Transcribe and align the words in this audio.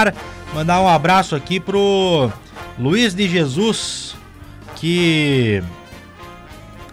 ar. 0.00 0.14
Mandar 0.54 0.80
um 0.80 0.88
abraço 0.88 1.36
aqui 1.36 1.60
pro 1.60 2.30
Luiz 2.78 3.14
de 3.14 3.28
Jesus, 3.28 4.16
que 4.76 5.62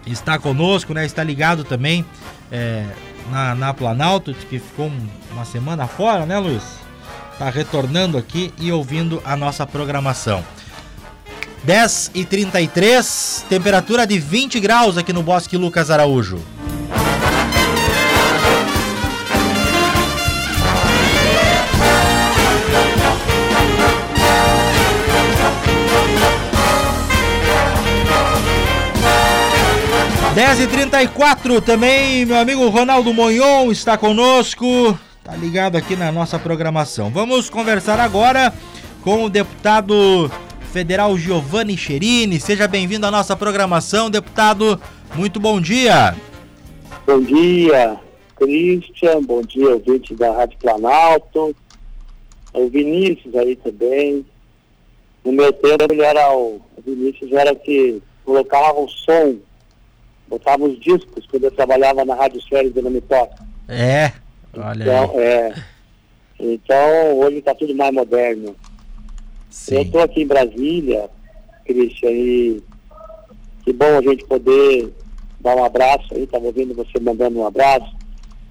está 0.06 0.38
conosco, 0.38 0.94
né? 0.94 1.04
Está 1.04 1.24
ligado 1.24 1.64
também 1.64 2.04
é, 2.52 2.84
na, 3.30 3.54
na 3.54 3.74
Planalto, 3.74 4.32
que 4.32 4.58
ficou 4.58 4.92
uma 5.32 5.44
semana 5.44 5.86
fora, 5.86 6.24
né, 6.24 6.38
Luiz? 6.38 6.62
Está 7.32 7.50
retornando 7.50 8.18
aqui 8.18 8.52
e 8.58 8.70
ouvindo 8.70 9.22
a 9.24 9.36
nossa 9.36 9.66
programação. 9.66 10.44
10 11.64 12.12
e 12.14 12.24
33, 12.24 13.46
temperatura 13.48 14.06
de 14.06 14.18
20 14.18 14.60
graus 14.60 14.96
aqui 14.96 15.12
no 15.12 15.22
Bosque 15.22 15.56
Lucas 15.56 15.90
Araújo. 15.90 16.40
Dez 30.38 30.60
e 30.60 30.68
trinta 30.68 31.02
e 31.02 31.08
quatro 31.08 31.60
também, 31.60 32.24
meu 32.24 32.36
amigo 32.36 32.68
Ronaldo 32.68 33.12
Monhon 33.12 33.72
está 33.72 33.98
conosco, 33.98 34.96
tá 35.24 35.34
ligado 35.34 35.74
aqui 35.74 35.96
na 35.96 36.12
nossa 36.12 36.38
programação. 36.38 37.10
Vamos 37.10 37.50
conversar 37.50 37.98
agora 37.98 38.54
com 39.02 39.24
o 39.24 39.28
deputado 39.28 40.30
Federal 40.72 41.18
Giovanni 41.18 41.76
Cherini. 41.76 42.38
Seja 42.38 42.68
bem-vindo 42.68 43.04
à 43.04 43.10
nossa 43.10 43.34
programação, 43.34 44.08
deputado. 44.08 44.80
Muito 45.16 45.40
bom 45.40 45.60
dia. 45.60 46.14
Bom 47.04 47.20
dia, 47.20 47.98
Christian. 48.36 49.20
Bom 49.24 49.42
dia, 49.42 49.70
ouvinte 49.70 50.14
da 50.14 50.30
Rádio 50.30 50.56
Planalto. 50.60 51.56
O 52.52 52.68
Vinícius 52.68 53.34
aí 53.34 53.56
também. 53.56 54.24
No 55.24 55.32
meu 55.32 55.52
tempo, 55.52 55.92
ele 55.92 56.00
era 56.00 56.32
o, 56.32 56.60
o 56.76 56.80
Vinícius 56.86 57.32
era 57.32 57.56
que 57.56 58.00
colocava 58.24 58.78
o 58.78 58.88
som, 58.88 59.34
botava 60.28 60.64
os 60.64 60.78
discos 60.78 61.26
quando 61.26 61.44
eu 61.44 61.50
trabalhava 61.50 62.04
na 62.04 62.14
Rádio 62.14 62.40
Série 62.42 62.70
do 62.70 62.82
Nome 62.82 63.00
Toca. 63.00 63.46
É, 63.68 64.12
olha 64.56 64.82
então, 64.82 65.10
aí. 65.10 65.24
É, 65.24 65.54
então, 66.38 67.18
hoje 67.18 67.38
está 67.38 67.54
tudo 67.54 67.74
mais 67.74 67.92
moderno. 67.92 68.54
Sim. 69.50 69.76
Eu 69.76 69.82
estou 69.82 70.02
aqui 70.02 70.22
em 70.22 70.26
Brasília, 70.26 71.10
Cristian, 71.64 72.10
e 72.10 72.62
que 73.64 73.72
bom 73.72 73.98
a 73.98 74.02
gente 74.02 74.24
poder 74.24 74.92
dar 75.40 75.56
um 75.56 75.64
abraço 75.64 76.14
aí, 76.14 76.24
estava 76.24 76.52
vendo 76.52 76.74
você 76.74 76.98
mandando 77.00 77.38
um 77.38 77.46
abraço, 77.46 77.94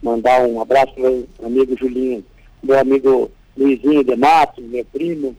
mandar 0.01 0.41
um 0.41 0.61
abraço 0.61 0.93
para 0.93 1.09
meu 1.09 1.27
amigo 1.43 1.77
Julinho, 1.77 2.23
meu 2.61 2.79
amigo 2.79 3.31
Luizinho 3.57 4.03
de 4.03 4.15
Matos, 4.15 4.63
meu 4.63 4.85
primo, 4.85 5.35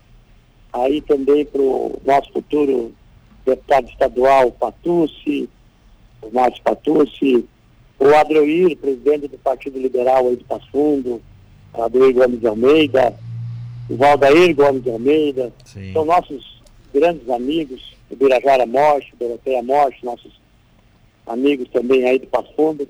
aí 0.73 1.01
também 1.01 1.45
para 1.45 1.61
o 1.61 2.01
nosso 2.05 2.33
futuro 2.33 2.93
deputado 3.45 3.89
estadual 3.89 4.51
Patucci, 4.53 5.49
o 6.23 6.31
Márcio 6.33 6.63
Patucci, 6.63 7.45
o 7.99 8.15
Adroir, 8.15 8.77
presidente 8.77 9.29
do 9.29 9.39
Partido 9.39 9.79
Liberal 9.79 10.29
aí 10.29 10.37
de 10.37 10.45
Passo 10.45 10.69
Fundo, 10.71 11.21
Adroir 11.75 12.15
Gomes 12.15 12.41
de 12.41 12.47
Almeida, 12.47 13.15
o 13.89 13.97
Valdair 13.97 14.55
Gomes 14.55 14.83
de 14.83 14.91
Almeida, 14.91 15.53
Sim. 15.65 15.93
são 15.93 16.05
nossos 16.05 16.61
grandes 16.93 17.29
amigos, 17.29 17.97
o 18.11 18.17
Birajara 18.17 18.67
Morte, 18.67 19.13
o 19.15 19.17
Doroteia 19.17 19.63
Morte, 19.63 20.05
nossos 20.05 20.33
amigos 21.27 21.69
também 21.71 22.09
aí 22.09 22.19
do 22.19 22.27
Passo 22.27 22.53
Fundo. 22.55 22.89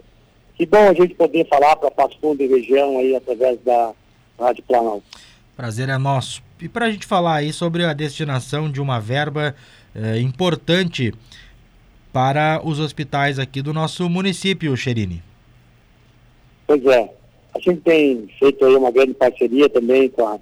Que 0.55 0.67
bom 0.67 0.89
a 0.89 0.95
gente 0.95 1.15
poder 1.15 1.47
falar 1.48 1.77
para 1.77 1.91
Passo 1.91 2.19
Fundo 2.20 2.42
e 2.42 2.47
região 2.47 2.98
aí 2.98 3.15
através 3.15 3.59
da 3.63 3.92
Rádio 4.39 4.63
Planalto. 4.65 5.05
Prazer 5.57 5.89
é 5.89 5.98
nosso. 5.98 6.42
E 6.61 6.69
para 6.69 6.87
a 6.87 6.91
gente 6.91 7.07
falar 7.07 7.37
aí 7.37 7.53
sobre 7.53 7.85
a 7.85 7.92
destinação 7.92 8.70
de 8.70 8.81
uma 8.81 9.01
verba 9.01 9.55
eh, 9.95 10.19
importante 10.20 11.13
para 12.12 12.61
os 12.64 12.81
hospitais 12.81 13.39
aqui 13.39 13.62
do 13.62 13.73
nosso 13.73 14.08
município, 14.08 14.77
Cherini. 14.77 15.23
Pois 16.67 16.85
é, 16.86 17.11
a 17.55 17.58
gente 17.58 17.80
tem 17.80 18.29
feito 18.39 18.64
aí 18.64 18.74
uma 18.74 18.91
grande 18.91 19.14
parceria 19.14 19.69
também 19.69 20.08
com 20.08 20.27
a 20.27 20.39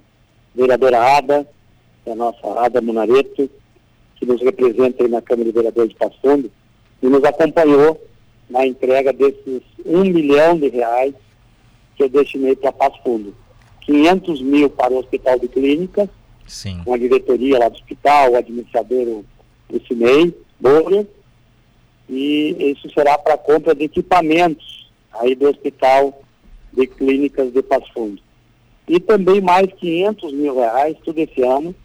vereadora 0.55 1.17
Ada, 1.17 1.47
a 2.05 2.15
nossa 2.15 2.59
Ada 2.59 2.81
Munareto, 2.81 3.49
que 4.15 4.25
nos 4.25 4.41
representa 4.41 5.03
aí 5.03 5.09
na 5.09 5.21
Câmara 5.21 5.49
de 5.49 5.55
Vereadores 5.55 5.89
de 5.89 5.95
Passo 5.95 6.17
Fundo, 6.21 6.51
e 7.01 7.07
nos 7.07 7.23
acompanhou 7.23 8.01
na 8.49 8.65
entrega 8.65 9.13
desses 9.13 9.61
um 9.85 10.03
milhão 10.03 10.57
de 10.57 10.69
reais 10.69 11.13
que 11.95 12.03
eu 12.03 12.09
destinei 12.09 12.55
para 12.55 12.71
Passo 12.71 13.01
Fundo. 13.03 13.35
500 13.81 14.41
mil 14.41 14.69
para 14.69 14.93
o 14.93 14.99
Hospital 14.99 15.39
de 15.39 15.47
Clínicas, 15.47 16.09
Sim. 16.45 16.81
com 16.83 16.93
a 16.93 16.97
diretoria 16.97 17.57
lá 17.57 17.69
do 17.69 17.75
hospital, 17.75 18.31
o 18.31 18.35
administrador, 18.35 19.23
o, 19.69 19.79
Cinei, 19.87 20.33
Borer, 20.59 21.07
e 22.09 22.71
isso 22.71 22.89
será 22.91 23.17
para 23.17 23.37
compra 23.37 23.75
de 23.75 23.85
equipamentos 23.85 24.89
aí 25.13 25.35
do 25.35 25.49
Hospital 25.49 26.21
de 26.73 26.87
Clínicas 26.87 27.51
de 27.51 27.61
Passo 27.61 27.91
Fundo. 27.93 28.21
E 28.87 28.99
também 28.99 29.41
mais 29.41 29.67
500 29.73 30.33
mil 30.33 30.55
reais, 30.55 30.95
tudo 31.03 31.19
esse 31.19 31.41
ano, 31.41 31.75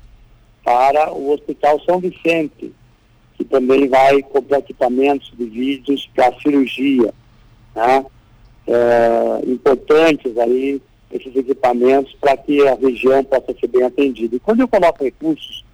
para 0.63 1.13
o 1.13 1.33
Hospital 1.33 1.81
São 1.81 1.99
Vicente, 1.99 2.73
que 3.37 3.45
também 3.45 3.89
vai 3.89 4.23
comprar 4.23 4.59
equipamentos 4.59 5.33
de 5.37 5.45
vídeos 5.45 6.09
para 6.15 6.39
cirurgia, 6.41 7.13
né? 7.75 8.07
É, 8.65 9.51
importantes 9.51 10.39
aí, 10.39 10.81
esses 11.11 11.35
equipamentos, 11.35 12.15
para 12.21 12.37
que 12.37 12.67
a 12.69 12.75
região 12.75 13.25
possa 13.25 13.53
ser 13.59 13.67
bem 13.67 13.83
atendida. 13.83 14.37
E 14.37 14.41
quando 14.41 14.61
eu 14.61 14.69
coloco 14.69 15.03
recursos 15.03 15.65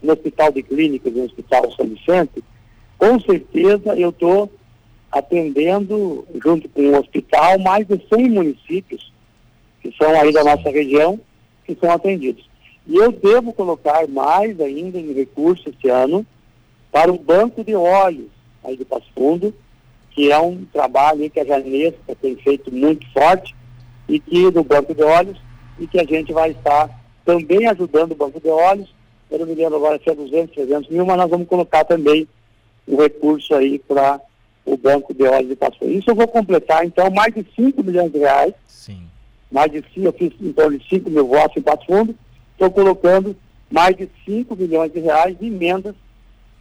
no 0.00 0.12
Hospital 0.12 0.52
de 0.52 0.62
Clínicas 0.62 1.12
e 1.12 1.16
no 1.16 1.24
Hospital 1.24 1.72
São 1.72 1.86
Vicente, 1.86 2.44
com 2.98 3.20
certeza 3.20 3.96
eu 3.96 4.10
estou 4.10 4.50
atendendo, 5.10 6.26
junto 6.42 6.68
com 6.68 6.82
o 6.82 6.98
hospital, 6.98 7.58
mais 7.60 7.86
de 7.86 7.98
100 8.12 8.28
municípios 8.28 9.12
que 9.80 9.94
são 9.96 10.10
aí 10.20 10.32
da 10.32 10.44
nossa 10.44 10.68
região, 10.68 11.18
que 11.64 11.76
são 11.80 11.90
atendidos. 11.90 12.48
E 12.86 12.96
eu 12.96 13.12
devo 13.12 13.52
colocar 13.52 14.06
mais 14.08 14.60
ainda 14.60 14.98
em 14.98 15.12
recursos 15.12 15.66
esse 15.66 15.88
ano 15.88 16.26
para 16.90 17.12
o 17.12 17.18
banco 17.18 17.62
de 17.62 17.74
óleos 17.74 18.30
aí 18.64 18.76
do 18.76 18.84
Passo 18.84 19.06
Fundo, 19.14 19.54
que 20.10 20.32
é 20.32 20.38
um 20.38 20.64
trabalho 20.72 21.30
que 21.30 21.38
a 21.38 21.44
Janesca 21.44 22.16
tem 22.20 22.34
feito 22.36 22.74
muito 22.74 23.06
forte, 23.12 23.54
e 24.08 24.18
que 24.18 24.50
do 24.50 24.64
banco 24.64 24.94
de 24.94 25.02
óleos, 25.02 25.38
e 25.78 25.86
que 25.86 26.00
a 26.00 26.04
gente 26.04 26.32
vai 26.32 26.50
estar 26.50 26.90
também 27.24 27.66
ajudando 27.68 28.12
o 28.12 28.16
banco 28.16 28.40
de 28.40 28.48
óleos, 28.48 28.92
eu 29.30 29.38
não 29.38 29.46
me 29.46 29.54
lembro 29.54 29.76
agora 29.76 30.00
se 30.02 30.08
é 30.08 30.14
200, 30.14 30.54
300 30.54 30.90
mil, 30.90 31.04
mas 31.04 31.18
nós 31.18 31.30
vamos 31.30 31.46
colocar 31.46 31.84
também 31.84 32.26
o 32.88 33.00
recurso 33.00 33.54
aí 33.54 33.78
para 33.78 34.20
o 34.64 34.76
banco 34.76 35.14
de 35.14 35.24
óleos 35.24 35.48
de 35.48 35.56
Passo. 35.56 35.84
Isso 35.84 36.10
eu 36.10 36.14
vou 36.14 36.28
completar, 36.28 36.84
então, 36.84 37.10
mais 37.10 37.34
de 37.34 37.46
5 37.54 37.82
milhões 37.82 38.10
de 38.10 38.18
reais, 38.18 38.54
Sim. 38.66 39.02
mais 39.50 39.70
de 39.70 39.84
5, 39.94 40.06
eu 40.06 40.12
fiz 40.12 40.32
em 40.40 40.52
torno 40.52 40.78
de 40.78 40.88
5 40.88 41.08
mil 41.10 41.26
votos 41.26 41.56
em 41.56 41.62
Passo 41.62 41.86
Fundo, 41.86 42.14
estou 42.52 42.70
colocando 42.70 43.36
mais 43.70 43.96
de 43.96 44.08
5 44.24 44.56
milhões 44.56 44.92
de 44.92 45.00
reais 45.00 45.38
de 45.38 45.46
emendas 45.46 45.94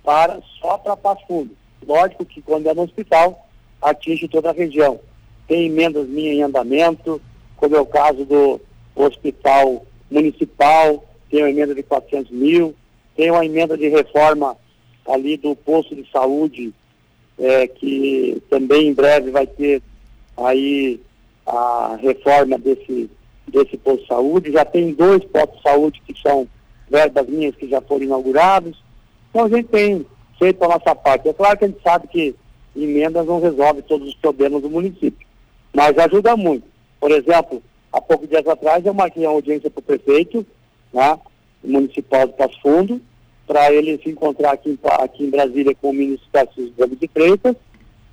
para, 0.04 0.40
só 0.60 0.78
para 0.78 0.96
Passo 0.98 1.26
Fundo. 1.28 1.52
Lógico 1.86 2.26
que 2.26 2.42
quando 2.42 2.68
é 2.68 2.74
no 2.74 2.84
hospital, 2.84 3.48
atinge 3.82 4.28
toda 4.28 4.50
a 4.50 4.54
região. 4.54 5.00
Tem 5.48 5.66
emendas 5.66 6.08
minhas 6.08 6.36
em 6.36 6.44
andamento, 6.44 7.22
como 7.56 7.76
é 7.76 7.80
o 7.80 7.86
caso 7.86 8.26
do 8.26 8.59
hospital 8.96 9.86
municipal, 10.09 11.06
tem 11.30 11.42
uma 11.42 11.50
emenda 11.50 11.76
de 11.76 11.84
400 11.84 12.32
mil, 12.32 12.76
tem 13.16 13.32
uma 13.32 13.46
emenda 13.46 13.78
de 13.78 13.88
reforma 13.90 14.58
ali 15.07 15.38
do 15.38 15.56
posto 15.56 15.95
de 15.95 16.09
saúde, 16.12 16.73
é, 17.40 17.68
que 17.68 18.41
também 18.50 18.88
em 18.88 18.94
breve 18.94 19.31
vai 19.31 19.47
ter 19.47 19.81
aí 20.35 21.00
a 21.45 21.97
reforma 22.01 22.57
desse, 22.57 23.09
desse 23.47 23.78
posto 23.78 24.01
de 24.01 24.07
saúde. 24.07 24.51
Já 24.51 24.66
tem 24.66 24.94
dois 24.94 25.23
postos 25.25 25.57
de 25.57 25.63
saúde 25.63 26.01
que 26.06 26.19
são 26.22 26.47
verbas 26.90 27.28
minhas 27.28 27.55
que 27.55 27.67
já 27.67 27.82
foram 27.82 28.03
inaugurados. 28.03 28.82
Então 29.29 29.46
a 29.46 29.49
gente 29.49 29.67
tem 29.67 30.05
feito 30.37 30.64
a 30.64 30.67
nossa 30.67 30.96
parte. 30.96 31.29
É 31.29 31.34
claro 31.34 31.58
que 31.58 31.66
a 31.66 31.67
gente 31.67 31.82
sabe 31.82 32.08
que 32.08 32.35
emendas 32.76 33.26
não 33.26 33.41
resolvem 33.41 33.82
todos 33.84 34.08
os 34.08 34.16
problemas 34.16 34.61
do 34.61 34.70
município, 34.70 35.28
mas 35.73 35.97
ajuda 35.97 36.35
muito. 36.35 36.66
Por 36.99 37.11
exemplo, 37.11 37.61
há 37.91 37.99
poucos 37.99 38.29
dias 38.29 38.46
atrás 38.47 38.85
eu 38.85 38.93
marquei 38.93 39.26
uma 39.26 39.34
audiência 39.34 39.70
para 39.70 39.79
o 39.79 39.84
prefeito, 39.84 40.46
né, 40.93 41.17
municipal 41.64 42.28
de 42.28 42.34
Passo 42.34 42.59
Fundo, 42.61 43.02
para 43.47 43.72
ele 43.72 43.97
se 44.03 44.09
encontrar 44.09 44.52
aqui 44.52 44.70
em, 44.70 44.79
aqui 45.02 45.23
em 45.23 45.29
Brasília 45.29 45.73
com 45.82 45.90
o 45.90 45.94
ministro 45.94 46.28
Tarcísio 46.32 46.73
Gomes 46.78 46.99
de 46.99 47.08
Freitas, 47.08 47.55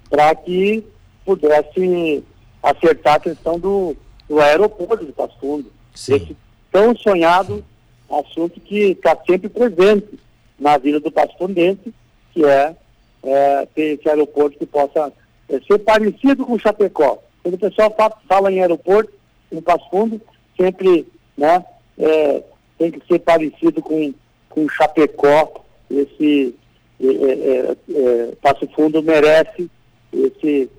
para 0.08 0.32
que 0.36 0.84
pudesse 1.24 2.22
acertar 2.62 3.14
a 3.14 3.20
questão 3.20 3.58
do, 3.58 3.96
do 4.28 4.40
aeroporto 4.40 5.04
de 5.04 5.12
Passo 5.12 5.36
Fundo. 5.40 5.70
Sim. 5.94 6.14
Esse 6.14 6.36
tão 6.70 6.96
sonhado 6.96 7.64
assunto 8.08 8.60
que 8.60 8.92
está 8.92 9.16
sempre 9.28 9.48
presente 9.48 10.18
na 10.58 10.78
vida 10.78 11.00
do 11.00 11.10
Passo 11.10 11.36
Fundense, 11.36 11.92
que 12.32 12.44
é, 12.44 12.76
é 13.24 13.66
ter 13.74 13.98
esse 13.98 14.08
aeroporto 14.08 14.58
que 14.58 14.66
possa 14.66 15.12
é, 15.48 15.60
ser 15.60 15.78
parecido 15.78 16.46
com 16.46 16.52
o 16.52 16.58
Chapecó. 16.58 17.18
Quando 17.42 17.54
o 17.54 17.58
pessoal 17.58 17.92
fala, 17.96 18.16
fala 18.28 18.52
em 18.52 18.60
aeroporto, 18.60 19.12
em 19.50 19.60
Passo 19.60 19.88
Fundo, 19.90 20.20
sempre 20.56 21.06
né, 21.36 21.64
é, 21.98 22.42
tem 22.78 22.90
que 22.90 23.06
ser 23.06 23.18
parecido 23.18 23.82
com, 23.82 24.14
com 24.54 24.68
Chapecó. 24.68 25.64
Esse 25.90 26.54
é, 27.00 27.06
é, 27.06 27.76
é, 27.90 28.32
Passo 28.40 28.66
Fundo 28.74 29.02
merece 29.02 29.68
esse, 30.12 30.70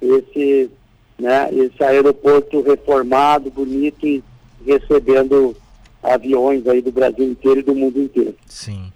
esse, 0.00 0.70
né, 1.18 1.48
esse 1.52 1.82
aeroporto 1.82 2.62
reformado, 2.62 3.50
bonito 3.50 4.06
e 4.06 4.22
recebendo 4.64 5.56
aviões 6.02 6.66
aí 6.66 6.82
do 6.82 6.92
Brasil 6.92 7.24
inteiro 7.24 7.60
e 7.60 7.62
do 7.62 7.74
mundo 7.74 8.00
inteiro. 8.00 8.36
Sim. 8.46 8.92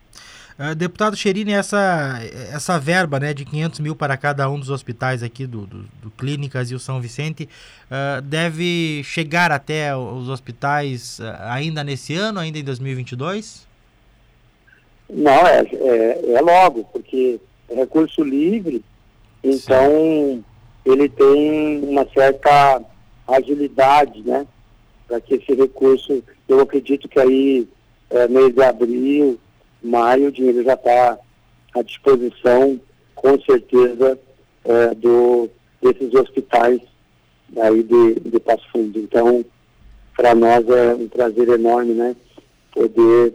Uh, 0.59 0.75
deputado 0.75 1.15
Cherini, 1.15 1.53
essa, 1.53 2.19
essa 2.51 2.79
verba 2.79 3.21
né, 3.21 3.35
de 3.35 3.45
500 3.45 3.81
mil 3.81 3.95
para 3.95 4.17
cada 4.17 4.49
um 4.49 4.59
dos 4.59 4.71
hospitais 4.71 5.23
aqui 5.23 5.47
do, 5.47 5.67
do, 5.67 5.85
do 6.03 6.11
Clínicas 6.11 6.71
e 6.71 6.75
o 6.75 6.79
São 6.79 6.99
Vicente 6.99 7.47
uh, 7.91 8.23
deve 8.23 9.03
chegar 9.05 9.53
até 9.53 9.95
os 9.95 10.31
hospitais 10.31 11.19
uh, 11.19 11.25
ainda 11.51 11.85
nesse 11.85 12.15
ano, 12.15 12.39
ainda 12.39 12.59
em 12.59 12.65
2022? 12.65 13.66
Não, 15.09 15.47
é, 15.47 15.61
é, 15.61 16.33
é 16.33 16.41
logo, 16.41 16.85
porque 16.93 17.41
é 17.69 17.75
recurso 17.75 18.23
livre, 18.23 18.85
então 19.43 19.91
Sim. 19.91 20.45
ele 20.85 21.09
tem 21.09 21.81
uma 21.85 22.07
certa 22.13 22.83
agilidade, 23.27 24.23
né? 24.23 24.47
Para 25.07 25.21
que 25.21 25.35
esse 25.35 25.55
recurso, 25.55 26.23
eu 26.49 26.61
acredito 26.61 27.09
que 27.09 27.21
aí 27.21 27.69
é, 28.11 28.27
mês 28.29 28.53
de 28.53 28.63
abril, 28.63 29.39
maio, 29.83 30.29
o 30.29 30.33
dinheiro 30.33 30.65
já 30.65 30.75
está 30.75 31.19
à 31.75 31.83
disposição, 31.83 32.81
com 33.15 33.41
certeza, 33.41 34.19
é, 34.65 34.95
do, 34.95 35.49
desses 35.81 36.13
hospitais 36.15 36.81
aí 37.57 37.83
de, 37.83 38.21
de 38.21 38.41
Passo 38.41 38.65
Fundo. 38.73 38.99
Então, 38.99 39.45
para 40.17 40.35
nós 40.35 40.69
é 40.69 40.95
um 40.95 41.09
prazer 41.09 41.49
enorme, 41.49 41.95
né? 41.95 42.17
Poder 42.73 43.35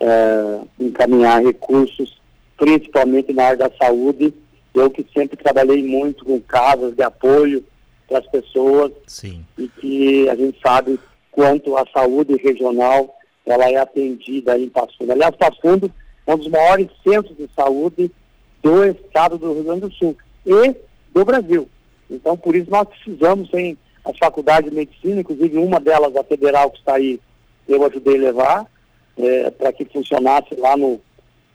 é, 0.00 0.60
encaminhar 0.78 1.42
recursos, 1.42 2.20
principalmente 2.56 3.32
na 3.32 3.44
área 3.44 3.68
da 3.68 3.70
saúde. 3.76 4.34
Eu 4.74 4.90
que 4.90 5.06
sempre 5.12 5.36
trabalhei 5.36 5.82
muito 5.82 6.24
com 6.24 6.40
casas 6.40 6.94
de 6.94 7.02
apoio 7.02 7.64
para 8.08 8.18
as 8.18 8.26
pessoas 8.26 8.92
Sim. 9.06 9.44
e 9.58 9.68
que 9.68 10.28
a 10.28 10.34
gente 10.34 10.58
sabe 10.60 10.98
quanto 11.30 11.76
a 11.76 11.86
saúde 11.92 12.36
regional 12.36 13.14
ela 13.46 13.68
é 13.68 13.76
atendida 13.76 14.58
em 14.58 14.68
Passo 14.68 14.96
Fundo. 14.98 15.12
Aliás, 15.12 15.34
Passo 15.36 15.60
Fundo 15.60 15.92
é 16.26 16.34
um 16.34 16.38
dos 16.38 16.48
maiores 16.48 16.88
centros 17.02 17.36
de 17.36 17.48
saúde 17.54 18.10
do 18.62 18.84
estado 18.84 19.38
do 19.38 19.54
Rio 19.54 19.64
Grande 19.64 19.80
do 19.80 19.92
Sul 19.92 20.16
e 20.46 20.74
do 21.12 21.24
Brasil. 21.24 21.68
Então, 22.10 22.36
por 22.36 22.54
isso 22.54 22.70
nós 22.70 22.88
precisamos, 22.88 23.52
em 23.54 23.76
as 24.04 24.16
faculdades 24.18 24.70
de 24.70 24.76
medicina, 24.76 25.20
inclusive 25.20 25.58
uma 25.58 25.78
delas, 25.78 26.14
a 26.16 26.24
federal 26.24 26.70
que 26.70 26.78
está 26.78 26.94
aí, 26.94 27.20
eu 27.68 27.84
ajudei 27.84 28.16
a 28.16 28.20
levar, 28.20 28.69
é, 29.22 29.50
para 29.50 29.72
que 29.72 29.84
funcionasse 29.86 30.54
lá 30.56 30.76
no, 30.76 31.00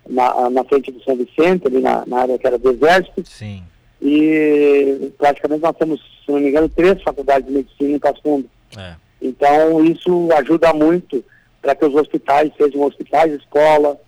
na, 0.08 0.50
na 0.50 0.64
frente 0.64 0.92
do 0.92 1.04
São 1.04 1.16
Vicente, 1.16 1.68
ali 1.68 1.80
na, 1.80 2.06
na 2.06 2.20
área 2.20 2.38
que 2.38 2.48
era 2.48 2.58
do 2.58 2.72
Exército. 2.72 3.24
Sim. 3.26 3.64
E 4.02 5.12
praticamente 5.18 5.64
nós 5.64 5.76
temos, 5.78 6.00
se 6.26 6.32
não 6.32 6.40
me 6.40 6.50
engano, 6.50 6.70
três 6.70 7.02
faculdades 7.02 7.48
de 7.48 7.54
medicina 7.54 7.96
em 7.96 8.00
Passo 8.00 8.22
Fundo. 8.22 8.50
É. 8.78 8.96
Então, 9.22 9.84
isso 9.84 10.30
ajuda 10.34 10.74
muito 10.74 11.24
para 11.62 11.74
que 11.74 11.86
os 11.86 11.96
hospitais 11.96 12.52
sejam 12.58 12.82
hospitais, 12.84 13.34
escola, 13.34 14.00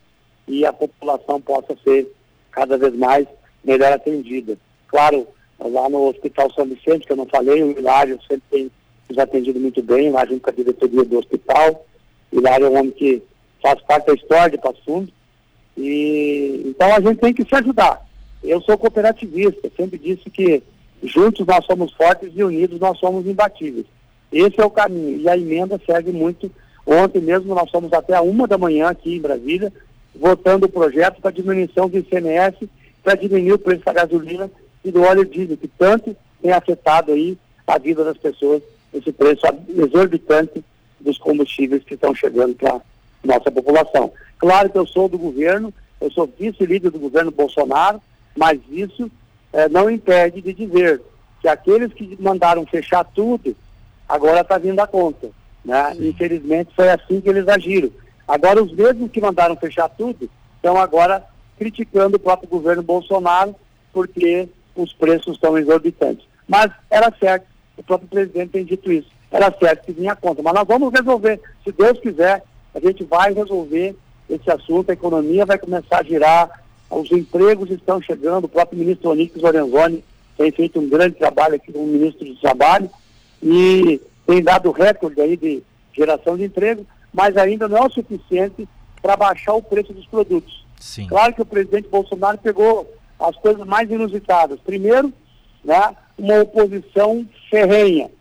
e 0.48 0.66
a 0.66 0.72
população 0.72 1.42
possa 1.42 1.76
ser 1.84 2.08
cada 2.52 2.78
vez 2.78 2.96
mais 2.96 3.28
melhor 3.64 3.92
atendida. 3.92 4.58
Claro, 4.88 5.28
lá 5.60 5.90
no 5.90 6.08
Hospital 6.08 6.52
São 6.54 6.66
Vicente, 6.66 7.06
que 7.06 7.12
eu 7.12 7.18
não 7.18 7.26
falei, 7.26 7.62
o 7.62 7.72
Hilário 7.72 8.20
sempre 8.22 8.44
tem 8.50 8.72
nos 9.10 9.18
atendido 9.18 9.60
muito 9.60 9.82
bem, 9.82 10.12
lá 10.12 10.26
junto 10.26 10.42
com 10.42 10.50
a 10.50 10.54
diretoria 10.54 11.04
do 11.04 11.20
hospital. 11.20 11.86
O 12.32 12.38
Hilário 12.38 12.68
é 12.68 12.70
um 12.70 12.78
homem 12.78 12.92
que 12.92 13.22
faz 13.62 13.82
parte 13.82 14.08
da 14.08 14.14
história 14.14 14.52
de 14.52 14.58
Passo 14.58 14.82
Fundo. 14.86 15.12
E, 15.78 16.64
então 16.66 16.94
a 16.94 17.00
gente 17.00 17.20
tem 17.20 17.34
que 17.34 17.46
se 17.46 17.56
ajudar. 17.56 18.06
Eu 18.44 18.62
sou 18.62 18.78
cooperativista, 18.78 19.70
sempre 19.76 19.98
disse 19.98 20.30
que 20.30 20.64
juntos 21.04 21.46
nós 21.46 21.66
somos 21.66 21.94
fortes 21.94 22.32
e 22.36 22.44
unidos 22.44 22.80
nós 22.80 22.98
somos 22.98 23.26
imbatíveis. 23.26 23.86
Esse 24.32 24.60
é 24.60 24.66
o 24.66 24.72
caminho. 24.72 25.22
E 25.22 25.30
a 25.30 25.38
emenda 25.38 25.80
serve 25.86 26.12
muito. 26.12 26.52
Ontem 26.86 27.22
mesmo 27.22 27.54
nós 27.54 27.70
fomos 27.70 27.92
até 27.94 28.16
a 28.16 28.22
uma 28.22 28.48
da 28.48 28.58
manhã 28.58 28.90
aqui 28.90 29.16
em 29.16 29.22
Brasília, 29.22 29.72
votando 30.16 30.66
o 30.66 30.70
projeto 30.70 31.22
para 31.22 31.32
diminuição 31.32 31.90
do 31.90 31.98
ICMS, 31.98 32.70
para 33.04 33.16
diminuir 33.16 33.54
o 33.54 33.60
preço 33.60 33.84
da 33.84 33.94
gasolina 33.94 34.50
e 34.84 34.92
do 34.92 35.02
óleo 35.02 35.26
diesel, 35.26 35.58
que 35.58 35.68
tanto 35.68 36.16
tem 36.42 36.52
afetado 36.52 37.12
aí 37.12 37.38
a 37.66 37.78
vida 37.78 38.04
das 38.04 38.18
pessoas, 38.18 38.62
esse 38.94 39.12
preço 39.12 39.42
exorbitante 39.70 40.64
dos 41.00 41.18
combustíveis 41.18 41.84
que 41.84 41.94
estão 41.94 42.16
chegando 42.16 42.56
para 42.56 42.82
nossa 43.24 43.52
população. 43.52 44.12
Claro 44.38 44.70
que 44.70 44.78
eu 44.78 44.86
sou 44.86 45.10
do 45.10 45.18
governo, 45.18 45.74
eu 46.00 46.12
sou 46.12 46.30
vice-líder 46.40 46.92
do 46.92 47.00
governo 47.00 47.32
Bolsonaro, 47.32 48.02
mas 48.36 48.60
isso 48.70 49.10
eh, 49.54 49.68
não 49.70 49.90
impede 49.90 50.42
de 50.42 50.54
dizer 50.54 51.02
que 51.42 51.48
aqueles 51.48 51.94
que 51.94 52.18
mandaram 52.20 52.66
fechar 52.66 53.04
tudo, 53.04 53.56
agora 54.08 54.42
está 54.42 54.58
vindo 54.58 54.80
a 54.80 54.88
conta. 54.88 55.30
Né? 55.66 55.96
Infelizmente 56.00 56.74
foi 56.76 56.90
assim 56.90 57.20
que 57.20 57.30
eles 57.30 57.48
agiram. 57.48 57.92
Agora 58.28 58.64
os 58.64 58.72
mesmos 58.72 59.12
que 59.12 59.22
mandaram 59.22 59.56
fechar 59.56 59.90
tudo 59.90 60.30
estão 60.56 60.78
agora 60.78 61.24
criticando 61.58 62.18
o 62.18 62.20
próprio 62.20 62.50
governo 62.50 62.84
Bolsonaro 62.84 63.56
porque 63.92 64.48
os 64.76 64.94
preços 64.94 65.36
estão 65.36 65.58
exorbitantes. 65.58 66.28
Mas 66.48 66.72
era 66.90 67.12
certo, 67.20 67.48
o 67.76 67.84
próprio 67.84 68.10
presidente 68.10 68.52
tem 68.52 68.64
dito 68.64 68.92
isso, 68.92 69.10
era 69.32 69.52
certo 69.60 69.86
que 69.86 69.92
vinha 69.92 70.14
a 70.14 70.16
conta. 70.16 70.42
Mas 70.44 70.54
nós 70.54 70.68
vamos 70.68 70.94
resolver, 70.94 71.40
se 71.64 71.72
Deus 71.72 72.00
quiser, 72.00 72.44
a 72.74 72.80
gente 72.80 73.04
vai 73.04 73.34
resolver 73.34 73.96
esse 74.30 74.50
assunto, 74.52 74.90
a 74.90 74.94
economia 74.94 75.46
vai 75.46 75.58
começar 75.58 76.00
a 76.00 76.04
girar, 76.04 76.64
os 76.90 77.12
empregos 77.12 77.70
estão 77.70 78.02
chegando, 78.02 78.46
o 78.46 78.50
próprio 78.50 78.80
ministro 78.80 79.10
Onix 79.10 79.36
Lorenzoni 79.36 80.04
tem 80.38 80.52
feito 80.52 80.80
um 80.80 80.88
grande 80.88 81.16
trabalho 81.16 81.56
aqui 81.56 81.72
como 81.72 81.88
ministro 81.88 82.26
do 82.26 82.36
Trabalho 82.36 82.90
e 83.42 84.00
tem 84.26 84.42
dado 84.42 84.72
recorde 84.72 85.20
aí 85.20 85.36
de 85.36 85.64
geração 85.94 86.38
de 86.38 86.46
emprego, 86.46 86.86
mas 87.12 87.36
ainda 87.38 87.68
não 87.68 87.78
é 87.78 87.86
o 87.86 87.90
suficiente 87.90 88.68
para 89.02 89.18
baixar 89.18 89.54
o 89.54 89.64
preço 89.64 89.94
dos 89.94 90.06
produtos. 90.06 90.66
Sim. 90.80 91.08
Claro 91.08 91.34
que 91.34 91.42
o 91.42 91.46
presidente 91.46 91.88
Bolsonaro 91.88 92.38
pegou 92.38 92.88
as 93.20 93.36
coisas 93.38 93.66
mais 93.66 93.90
inusitadas. 93.90 94.60
Primeiro, 94.60 95.12
né, 95.64 95.96
uma 96.18 96.42
oposição 96.42 97.26
ferrenha. 97.50 98.12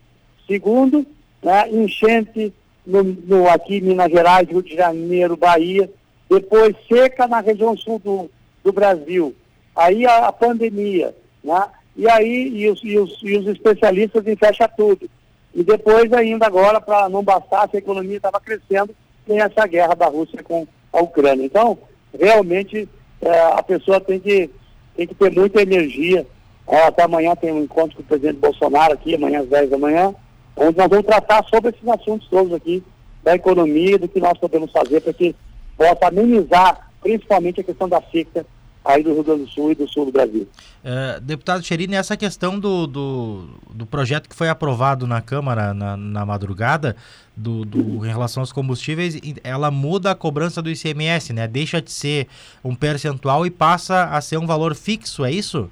Segundo, 0.46 1.06
né, 1.42 1.68
enchente 1.70 2.52
no, 2.86 3.02
no, 3.02 3.48
aqui 3.48 3.78
em 3.78 3.82
Minas 3.82 4.10
Gerais, 4.10 4.48
Rio 4.48 4.62
de 4.62 4.74
Janeiro, 4.74 5.36
Bahia. 5.36 5.90
Depois, 6.28 6.74
seca 6.88 7.26
na 7.26 7.40
região 7.40 7.76
sul 7.76 7.98
do, 7.98 8.30
do 8.64 8.72
Brasil. 8.72 9.34
Aí 9.74 10.06
a, 10.06 10.28
a 10.28 10.32
pandemia. 10.32 11.14
Né? 11.42 11.64
E 11.96 12.08
aí, 12.08 12.48
e 12.48 12.70
os, 12.70 12.80
e, 12.82 12.98
os, 12.98 13.18
e 13.22 13.36
os 13.36 13.46
especialistas 13.46 14.26
em 14.26 14.36
fecha 14.36 14.68
tudo. 14.68 15.08
E 15.54 15.62
depois 15.62 16.12
ainda 16.12 16.46
agora, 16.46 16.80
para 16.80 17.08
não 17.08 17.22
bastar, 17.22 17.68
se 17.68 17.76
a 17.76 17.78
economia 17.78 18.18
estava 18.18 18.40
crescendo, 18.40 18.94
tem 19.26 19.40
essa 19.40 19.66
guerra 19.66 19.94
da 19.94 20.06
Rússia 20.06 20.42
com 20.42 20.66
a 20.92 21.00
Ucrânia. 21.00 21.44
Então, 21.44 21.78
realmente, 22.18 22.88
é, 23.20 23.40
a 23.52 23.62
pessoa 23.62 24.00
tem 24.00 24.20
que 24.20 24.50
tem 24.96 25.06
que 25.06 25.14
ter 25.14 25.30
muita 25.30 25.62
energia. 25.62 26.26
Até 26.66 27.02
amanhã 27.02 27.36
tem 27.36 27.52
um 27.52 27.62
encontro 27.62 27.96
com 27.96 28.02
o 28.02 28.06
presidente 28.06 28.38
Bolsonaro 28.38 28.94
aqui, 28.94 29.14
amanhã 29.14 29.40
às 29.40 29.48
10 29.48 29.70
da 29.70 29.78
manhã, 29.78 30.14
onde 30.56 30.78
nós 30.78 30.88
vamos 30.88 31.06
tratar 31.06 31.44
sobre 31.44 31.70
esses 31.70 31.86
assuntos 31.86 32.26
todos 32.28 32.52
aqui, 32.52 32.82
da 33.22 33.34
economia, 33.34 33.98
do 33.98 34.08
que 34.08 34.20
nós 34.20 34.38
podemos 34.38 34.70
fazer 34.72 35.00
para 35.00 35.12
que 35.12 35.34
possa 35.76 36.08
amenizar, 36.08 36.90
principalmente 37.02 37.60
a 37.60 37.64
questão 37.64 37.88
da 37.88 38.00
seca 38.10 38.46
aí 38.84 39.02
do 39.02 39.12
Rio 39.12 39.24
Grande 39.24 39.42
do 39.42 39.50
Sul 39.50 39.72
e 39.72 39.74
do 39.74 39.88
sul 39.88 40.06
do 40.06 40.12
Brasil. 40.12 40.46
É, 40.84 41.18
deputado 41.20 41.62
Cherini, 41.62 41.96
essa 41.96 42.16
questão 42.16 42.58
do, 42.58 42.86
do, 42.86 43.48
do, 43.72 43.84
projeto 43.84 44.28
que 44.28 44.36
foi 44.36 44.48
aprovado 44.48 45.06
na 45.06 45.20
Câmara 45.20 45.74
na, 45.74 45.96
na 45.96 46.24
madrugada, 46.24 46.94
do, 47.36 47.64
do, 47.64 48.06
em 48.06 48.08
relação 48.08 48.42
aos 48.42 48.52
combustíveis, 48.52 49.20
ela 49.42 49.70
muda 49.70 50.12
a 50.12 50.14
cobrança 50.14 50.62
do 50.62 50.70
ICMS, 50.70 51.32
né? 51.32 51.48
Deixa 51.48 51.82
de 51.82 51.90
ser 51.90 52.28
um 52.64 52.74
percentual 52.74 53.44
e 53.44 53.50
passa 53.50 54.04
a 54.04 54.20
ser 54.20 54.38
um 54.38 54.46
valor 54.46 54.74
fixo, 54.74 55.24
é 55.24 55.32
isso? 55.32 55.68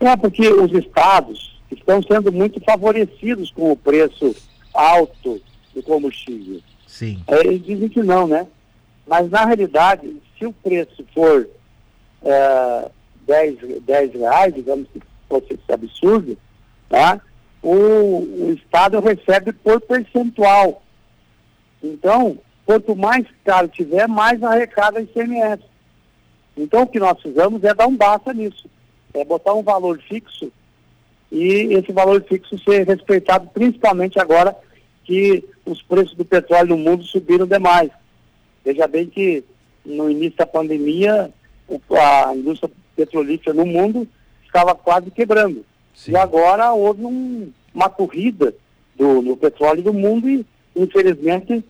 É, 0.00 0.16
porque 0.16 0.48
os 0.48 0.72
estados 0.72 1.49
estão 1.74 2.02
sendo 2.02 2.32
muito 2.32 2.60
favorecidos 2.60 3.50
com 3.50 3.72
o 3.72 3.76
preço 3.76 4.34
alto 4.74 5.40
do 5.74 5.82
combustível. 5.82 6.60
Sim. 6.86 7.22
É, 7.26 7.46
eles 7.46 7.64
dizem 7.64 7.88
que 7.88 8.02
não, 8.02 8.26
né? 8.26 8.46
Mas 9.06 9.30
na 9.30 9.44
realidade, 9.44 10.16
se 10.38 10.46
o 10.46 10.52
preço 10.52 11.04
for 11.14 11.48
é, 12.22 12.90
10, 13.26 13.82
10 13.82 14.12
reais, 14.14 14.54
digamos 14.54 14.88
que 14.92 15.00
fosse 15.28 15.54
esse 15.54 15.72
absurdo, 15.72 16.36
tá? 16.88 17.20
o, 17.62 18.46
o 18.46 18.52
Estado 18.52 19.00
recebe 19.00 19.52
por 19.52 19.80
percentual. 19.80 20.82
Então, 21.82 22.38
quanto 22.64 22.96
mais 22.96 23.26
caro 23.44 23.68
tiver, 23.68 24.06
mais 24.06 24.42
arrecada 24.42 25.00
ICMS. 25.00 25.62
Então, 26.56 26.82
o 26.82 26.86
que 26.86 26.98
nós 26.98 27.20
fizemos 27.20 27.62
é 27.64 27.74
dar 27.74 27.86
um 27.86 27.96
basta 27.96 28.32
nisso. 28.32 28.68
É 29.14 29.24
botar 29.24 29.54
um 29.54 29.62
valor 29.62 30.00
fixo 30.02 30.52
e 31.30 31.74
esse 31.74 31.92
valor 31.92 32.22
fixo 32.22 32.58
ser 32.58 32.86
respeitado 32.86 33.48
principalmente 33.52 34.18
agora 34.18 34.56
que 35.04 35.44
os 35.64 35.80
preços 35.82 36.14
do 36.14 36.24
petróleo 36.24 36.70
no 36.70 36.78
mundo 36.78 37.04
subiram 37.04 37.46
demais. 37.46 37.90
Veja 38.64 38.86
bem 38.86 39.06
que 39.06 39.44
no 39.84 40.10
início 40.10 40.38
da 40.38 40.46
pandemia, 40.46 41.30
a 41.92 42.34
indústria 42.34 42.70
petrolífera 42.96 43.54
no 43.54 43.64
mundo 43.64 44.06
estava 44.44 44.74
quase 44.74 45.10
quebrando. 45.10 45.64
Sim. 45.94 46.12
E 46.12 46.16
agora 46.16 46.72
houve 46.72 47.04
um, 47.04 47.52
uma 47.74 47.88
corrida 47.88 48.54
do, 48.96 49.22
no 49.22 49.36
petróleo 49.36 49.82
do 49.82 49.92
mundo 49.92 50.28
e, 50.28 50.44
infelizmente, 50.76 51.64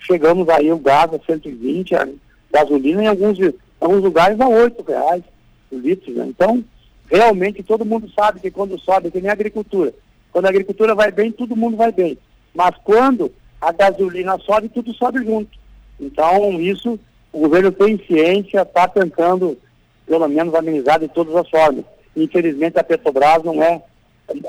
chegamos 0.00 0.48
aí 0.48 0.72
o 0.72 0.78
gás 0.78 1.12
a 1.12 1.18
120, 1.18 1.94
a 1.94 2.08
gasolina 2.52 3.04
em 3.04 3.06
alguns, 3.06 3.38
alguns 3.80 4.02
lugares 4.02 4.40
a 4.40 4.48
8 4.48 4.82
reais 4.82 5.22
o 5.70 5.78
litro. 5.78 6.12
Né? 6.12 6.26
Então, 6.28 6.64
realmente 7.10 7.62
todo 7.62 7.84
mundo 7.84 8.10
sabe 8.10 8.40
que 8.40 8.50
quando 8.50 8.78
sobe, 8.78 9.10
que 9.10 9.20
nem 9.20 9.30
a 9.30 9.34
agricultura. 9.34 9.94
Quando 10.32 10.46
a 10.46 10.50
agricultura 10.50 10.94
vai 10.94 11.10
bem, 11.10 11.32
todo 11.32 11.56
mundo 11.56 11.76
vai 11.76 11.90
bem. 11.90 12.18
Mas 12.54 12.74
quando 12.84 13.32
a 13.60 13.72
gasolina 13.72 14.38
sobe, 14.38 14.68
tudo 14.68 14.92
sobe 14.94 15.24
junto. 15.24 15.58
Então, 15.98 16.60
isso 16.60 16.98
o 17.32 17.40
governo 17.40 17.72
tem 17.72 17.98
ciência, 18.06 18.62
está 18.62 18.88
tentando, 18.88 19.58
pelo 20.06 20.28
menos, 20.28 20.54
amenizar 20.54 21.00
de 21.00 21.08
todas 21.08 21.34
as 21.34 21.48
formas. 21.48 21.84
Infelizmente, 22.16 22.78
a 22.78 22.84
Petrobras 22.84 23.42
não 23.42 23.62
é, 23.62 23.82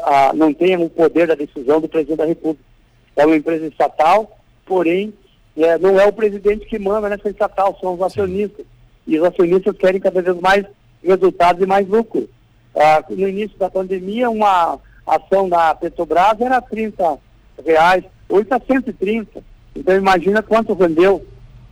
a, 0.04 0.34
não 0.34 0.54
tem 0.54 0.78
o 0.78 0.90
poder 0.90 1.28
da 1.28 1.36
decisão 1.36 1.82
do 1.82 1.90
presidente 1.90 2.18
da 2.18 2.26
República. 2.26 2.64
É 3.16 3.26
uma 3.26 3.36
empresa 3.36 3.68
estatal, 3.68 4.38
porém, 4.66 5.14
é, 5.58 5.78
não 5.78 6.00
é 6.00 6.06
o 6.06 6.14
presidente 6.14 6.66
que 6.66 6.80
manda 6.80 7.10
nessa 7.10 7.30
estatal, 7.30 7.78
são 7.80 7.96
os 7.96 8.02
acionistas. 8.02 8.66
E 9.06 9.20
os 9.20 9.26
acionistas 9.26 9.76
querem 9.78 10.00
cada 10.00 10.22
vez 10.22 10.40
mais 10.40 10.66
resultados 11.04 11.62
e 11.62 11.66
mais 11.66 11.88
lucro. 11.88 12.30
Ah, 12.82 13.04
no 13.10 13.28
início 13.28 13.58
da 13.60 13.70
pandemia, 13.70 14.30
uma 14.30 14.80
ação 15.06 15.50
da 15.50 15.76
Petrobras 15.76 16.40
era 16.40 16.62
30 16.62 17.20
reais, 17.66 18.06
hoje 18.30 18.44
está 18.44 18.58
130. 18.58 19.44
Então 19.76 19.96
imagina 19.98 20.42
quanto 20.42 20.74
vendeu 20.74 21.26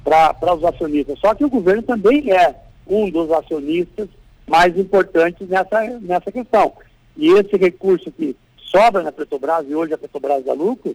para 0.04 0.54
os 0.54 0.66
acionistas. 0.66 1.18
Só 1.20 1.34
que 1.34 1.46
o 1.46 1.50
governo 1.50 1.84
também 1.84 2.30
é 2.32 2.56
um 2.86 3.10
dos 3.10 3.32
acionistas 3.32 4.10
mais 4.46 4.78
importantes 4.78 5.48
nessa, 5.48 5.82
nessa 6.02 6.30
questão. 6.30 6.74
E 7.16 7.30
esse 7.30 7.56
recurso 7.56 8.12
que 8.12 8.36
sobra 8.58 9.02
na 9.02 9.12
Petrobras, 9.12 9.66
e 9.68 9.76
hoje 9.76 9.94
a 9.94 9.98
Petrobras 9.98 10.44
dá 10.44 10.52
lucro, 10.52 10.94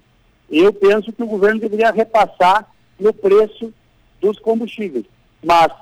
eu 0.51 0.75
penso 0.75 1.11
que 1.11 1.23
o 1.23 1.27
governo 1.27 1.59
deveria 1.61 1.91
repassar 1.91 2.71
no 3.01 3.15
preço 3.15 3.73
dos 4.21 4.39
combustíveis. 4.39 5.07
Mas 5.43 5.73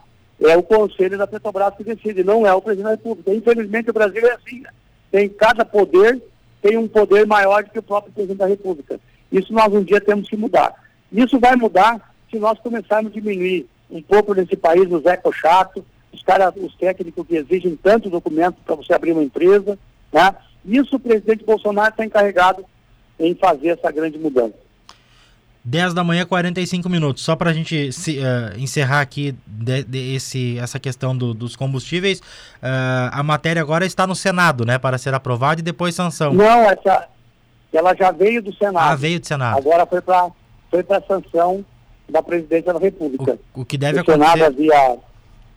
é 0.40 0.56
o 0.56 0.62
conselho 0.62 1.18
da 1.18 1.26
Petrobras 1.26 1.74
que 1.76 1.84
decide, 1.84 2.24
não 2.24 2.46
é 2.46 2.54
o 2.54 2.62
presidente 2.62 2.84
da 2.84 2.90
República. 2.92 3.34
Infelizmente 3.34 3.90
o 3.90 3.94
Brasil 3.94 4.26
é 4.26 4.32
assim. 4.32 4.62
Tem 5.10 5.28
cada 5.28 5.64
poder, 5.64 6.22
tem 6.62 6.76
um 6.76 6.88
poder 6.88 7.26
maior 7.26 7.64
do 7.64 7.70
que 7.70 7.78
o 7.78 7.82
próprio 7.82 8.12
presidente 8.12 8.38
da 8.38 8.46
República. 8.46 8.98
Isso 9.30 9.52
nós 9.52 9.72
um 9.72 9.82
dia 9.82 10.00
temos 10.00 10.28
que 10.28 10.36
mudar. 10.36 10.74
Isso 11.12 11.38
vai 11.38 11.56
mudar 11.56 12.14
se 12.30 12.38
nós 12.38 12.58
começarmos 12.60 13.12
a 13.12 13.14
diminuir 13.14 13.66
um 13.90 14.00
pouco 14.00 14.34
nesse 14.34 14.56
país 14.56 14.90
os 14.90 15.04
eco-chatos, 15.04 15.82
os, 16.12 16.22
cara, 16.22 16.52
os 16.56 16.74
técnicos 16.76 17.26
que 17.26 17.36
exigem 17.36 17.76
tanto 17.76 18.08
documento 18.08 18.56
para 18.64 18.76
você 18.76 18.92
abrir 18.92 19.12
uma 19.12 19.22
empresa, 19.22 19.78
né? 20.12 20.34
Isso 20.64 20.96
o 20.96 21.00
presidente 21.00 21.44
Bolsonaro 21.44 21.90
está 21.90 22.04
encarregado 22.04 22.64
em 23.18 23.34
fazer 23.34 23.68
essa 23.68 23.90
grande 23.90 24.18
mudança. 24.18 24.54
10 25.64 25.94
da 25.94 26.02
manhã, 26.02 26.24
45 26.24 26.88
minutos. 26.88 27.22
Só 27.22 27.36
para 27.36 27.50
a 27.50 27.52
gente 27.52 27.92
se, 27.92 28.18
uh, 28.18 28.58
encerrar 28.58 29.00
aqui 29.00 29.34
de, 29.46 29.84
de 29.84 30.14
esse, 30.14 30.58
essa 30.58 30.78
questão 30.78 31.16
do, 31.16 31.34
dos 31.34 31.54
combustíveis, 31.54 32.20
uh, 32.20 33.12
a 33.12 33.22
matéria 33.22 33.60
agora 33.60 33.84
está 33.84 34.06
no 34.06 34.14
Senado, 34.14 34.64
né? 34.64 34.78
Para 34.78 34.96
ser 34.98 35.12
aprovada 35.14 35.60
e 35.60 35.62
depois 35.62 35.94
sanção. 35.94 36.32
Não, 36.32 36.62
essa, 36.70 37.08
ela 37.72 37.94
já 37.94 38.10
veio 38.10 38.42
do 38.42 38.54
Senado. 38.54 38.92
Ah, 38.92 38.96
veio 38.96 39.20
do 39.20 39.26
Senado. 39.26 39.58
Agora 39.58 39.84
foi 39.86 40.00
para 40.00 40.30
foi 40.70 40.84
a 40.88 41.02
sanção 41.02 41.64
da 42.08 42.22
presidência 42.22 42.72
da 42.72 42.78
República. 42.78 43.38
O, 43.54 43.62
o 43.62 43.64
que 43.64 43.76
deve 43.76 43.98
o 43.98 44.00
acontecer... 44.00 44.20
O 44.20 44.32
Senado 44.32 44.44
havia 44.44 44.98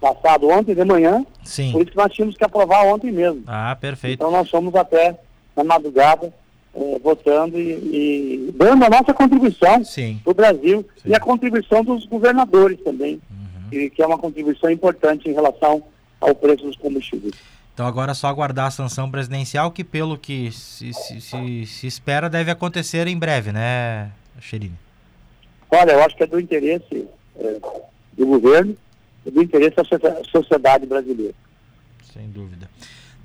passado 0.01 0.50
ontem 0.50 0.75
de 0.75 0.83
manhã, 0.83 1.25
Sim. 1.45 1.72
por 1.72 1.81
isso 1.81 1.91
que 1.91 1.98
nós 1.98 2.12
tínhamos 2.12 2.36
que 2.36 2.43
aprovar 2.43 2.86
ontem 2.86 3.12
mesmo. 3.12 3.43
Ah, 3.48 3.77
perfeito. 3.79 4.15
Então 4.15 4.31
nós 4.31 4.50
fomos 4.50 4.75
até 4.75 5.17
na 5.55 5.63
madrugada 5.63 6.33
eh, 6.75 7.00
votando 7.03 7.60
e, 7.60 7.72
e, 7.72 8.51
dando 8.56 8.84
a 8.86 8.89
nossa 8.89 9.13
contribuição 9.13 9.84
para 10.24 10.32
o 10.32 10.34
Brasil 10.34 10.86
Sim. 10.98 11.10
e 11.10 11.15
a 11.15 11.20
contribuição 11.20 11.84
dos 11.84 12.06
governadores 12.06 12.80
também, 12.84 13.22
uhum. 13.30 13.70
que, 13.70 13.89
que 13.92 14.01
é 14.01 14.08
uma 14.08 14.18
contribuição 14.18 14.70
importante 14.72 15.30
em 15.30 15.34
relação 15.34 15.84
ao 16.20 16.34
preço 16.34 16.63
dos 16.63 16.75
combustíveis. 16.77 17.36
Então 17.74 17.86
agora 17.86 18.12
é 18.12 18.15
só 18.15 18.27
aguardar 18.27 18.68
a 18.68 18.72
sanção 18.72 19.10
presidencial, 19.10 19.72
que 19.72 19.84
pelo 19.84 20.18
que 20.18 20.51
se, 20.51 20.94
se, 20.94 21.22
se, 21.22 21.65
se 21.65 21.88
espera 21.88 22.30
deve 22.30 22.51
acontecer 22.51 23.08
em 23.08 23.18
breve, 23.18 23.51
né, 23.51 24.12
Xerine? 24.39 24.77
Olha, 25.72 25.92
eu 25.92 26.03
acho 26.03 26.15
que 26.15 26.24
é 26.24 26.27
do 26.27 26.39
interesse 26.39 27.08
é, 27.36 27.60
do 28.13 28.25
governo 28.27 28.75
e 29.25 29.32
do 29.32 29.42
interesse 29.42 29.75
da 29.75 30.24
sociedade 30.25 30.86
brasileira. 30.86 31.34
Sem 32.13 32.30
dúvida. 32.30 32.70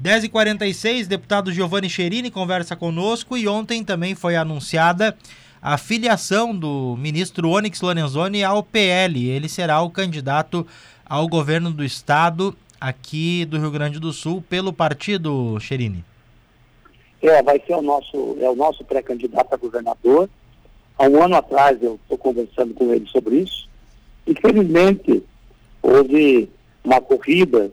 10h46, 0.03 1.07
deputado 1.07 1.53
Giovanni 1.53 1.91
Cherini 1.91 2.31
conversa 2.31 2.77
conosco 2.77 3.37
e 3.37 3.49
ontem 3.49 3.83
também 3.83 4.15
foi 4.15 4.37
anunciada 4.37 5.17
a 5.61 5.77
filiação 5.77 6.55
do 6.55 6.97
ministro 6.97 7.51
Onyx 7.51 7.81
Lorenzoni 7.81 8.45
ao 8.45 8.63
PL. 8.63 9.29
Ele 9.29 9.49
será 9.49 9.83
o 9.83 9.91
candidato 9.91 10.65
ao 11.05 11.27
governo 11.27 11.73
do 11.73 11.85
estado 11.85 12.57
aqui 12.81 13.45
do 13.45 13.59
Rio 13.59 13.73
Grande 13.73 13.99
do 13.99 14.13
Sul 14.13 14.41
pelo 14.49 14.73
partido 14.73 15.59
Cherini. 15.59 16.05
É, 17.21 17.43
vai 17.43 17.61
ser 17.67 17.75
o 17.75 17.83
nosso, 17.83 18.37
é 18.41 18.49
o 18.49 18.55
nosso 18.55 18.85
pré-candidato 18.85 19.53
a 19.53 19.57
governador. 19.57 20.31
Há 20.97 21.09
um 21.09 21.21
ano 21.21 21.35
atrás 21.35 21.83
eu 21.83 21.99
estou 22.03 22.17
conversando 22.17 22.73
com 22.73 22.95
ele 22.95 23.07
sobre 23.09 23.41
isso. 23.41 23.69
Infelizmente, 24.25 25.25
houve 25.83 26.49
uma 26.85 27.01
corrida 27.01 27.73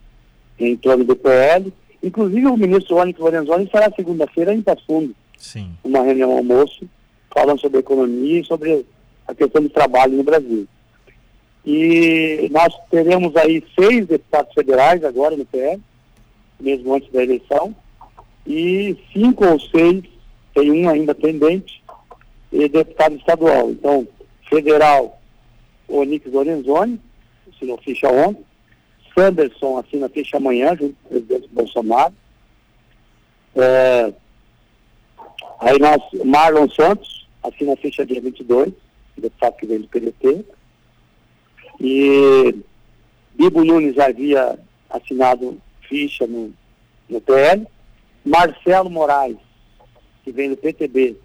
em 0.57 0.75
torno 0.75 1.03
do 1.03 1.15
PL. 1.15 1.71
Inclusive, 2.05 2.45
o 2.45 2.55
ministro 2.55 2.97
Onyx 2.97 3.19
Lorenzoni 3.19 3.63
estará 3.63 3.91
segunda-feira 3.95 4.53
em 4.53 4.61
Passo 4.61 4.85
Fundo. 4.85 5.15
Sim. 5.39 5.71
Uma 5.83 6.03
reunião 6.03 6.31
almoço, 6.37 6.87
falando 7.33 7.59
sobre 7.59 7.79
economia 7.79 8.41
e 8.41 8.45
sobre 8.45 8.85
a 9.27 9.33
questão 9.33 9.63
do 9.63 9.69
trabalho 9.69 10.13
no 10.13 10.23
Brasil. 10.23 10.67
E 11.65 12.47
nós 12.51 12.71
teremos 12.91 13.35
aí 13.35 13.63
seis 13.77 14.05
deputados 14.05 14.53
federais 14.53 15.03
agora 15.03 15.35
no 15.35 15.45
PL, 15.45 15.81
mesmo 16.59 16.93
antes 16.93 17.11
da 17.11 17.23
eleição, 17.23 17.75
e 18.45 18.95
cinco 19.11 19.43
ou 19.43 19.59
seis, 19.59 20.03
tem 20.53 20.71
um 20.71 20.87
ainda 20.87 21.15
pendente, 21.15 21.83
e 22.51 22.69
deputado 22.69 23.15
estadual. 23.15 23.71
Então, 23.71 24.07
federal, 24.47 25.19
Onix 25.87 26.31
Lorenzoni, 26.31 27.01
assinou 27.51 27.79
ficha 27.79 28.07
ontem, 28.09 28.45
Sanderson 29.15 29.77
assina 29.77 30.09
ficha 30.09 30.37
amanhã, 30.37 30.75
junto 30.75 30.95
com 31.03 31.07
o 31.07 31.09
presidente 31.09 31.49
Bolsonaro. 31.51 32.13
É, 33.55 34.13
aí 35.61 35.79
nós, 35.79 36.01
Marlon 36.25 36.69
Santos, 36.69 37.25
assina 37.41 37.77
ficha 37.77 38.05
dia 38.05 38.19
22, 38.19 38.73
deputado 39.17 39.55
que 39.55 39.65
vem 39.65 39.79
do 39.79 39.87
PDT. 39.87 40.45
E 41.79 42.55
Bibo 43.33 43.63
Nunes 43.63 43.97
havia 43.97 44.59
assinado 44.89 45.57
ficha 45.87 46.27
no, 46.27 46.53
no 47.09 47.21
PL. 47.21 47.65
Marcelo 48.25 48.89
Moraes, 48.89 49.37
que 50.23 50.31
vem 50.31 50.49
do 50.49 50.57
PTB, 50.57 51.15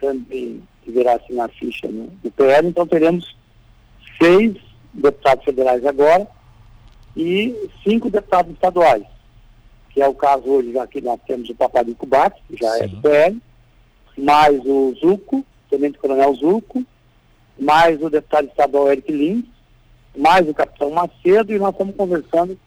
também 0.00 0.62
deverá 0.84 1.14
assinar 1.14 1.50
ficha 1.50 1.88
no, 1.88 2.10
no 2.22 2.30
PL, 2.30 2.68
então 2.68 2.86
teremos 2.86 3.36
seis 4.18 4.56
deputados 4.94 5.44
federais 5.44 5.84
agora 5.84 6.26
e 7.16 7.70
cinco 7.82 8.10
deputados 8.10 8.52
estaduais, 8.52 9.04
que 9.90 10.02
é 10.02 10.06
o 10.06 10.14
caso 10.14 10.44
hoje, 10.46 10.72
já 10.72 10.86
que 10.86 11.00
nós 11.00 11.18
temos 11.26 11.48
o 11.48 11.54
Paparico 11.54 12.04
Bate, 12.04 12.40
que 12.46 12.56
já 12.56 12.70
Sim. 12.72 12.84
é 12.84 13.00
PL, 13.00 13.42
mais 14.18 14.60
o 14.64 14.94
Zuco, 15.00 15.44
Tenente 15.70 15.98
Coronel 15.98 16.34
Zuco, 16.34 16.84
mais 17.58 18.00
o 18.02 18.10
deputado 18.10 18.48
estadual 18.48 18.92
Eric 18.92 19.10
Lins, 19.10 19.44
mais 20.14 20.46
o 20.48 20.54
capitão 20.54 20.90
Macedo, 20.90 21.52
e 21.52 21.58
nós 21.58 21.72
estamos 21.72 21.96
conversando 21.96 22.58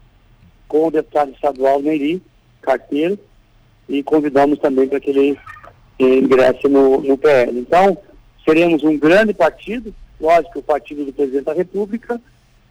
com 0.68 0.88
o 0.88 0.92
deputado 0.92 1.32
estadual 1.32 1.82
Neiri 1.82 2.22
Carteiro, 2.62 3.20
e 3.88 4.04
convidamos 4.04 4.60
também 4.60 4.88
para 4.88 5.00
que 5.00 5.10
ele 5.12 5.38
ingresse 6.00 6.68
no, 6.68 7.02
no 7.02 7.18
PL. 7.18 7.60
Então, 7.60 7.98
seremos 8.46 8.84
um 8.84 8.98
grande 8.98 9.34
partido, 9.34 9.94
lógico, 10.20 10.60
o 10.60 10.64
partido 10.64 11.06
do 11.06 11.14
presidente 11.14 11.46
da 11.46 11.54
República, 11.54 12.20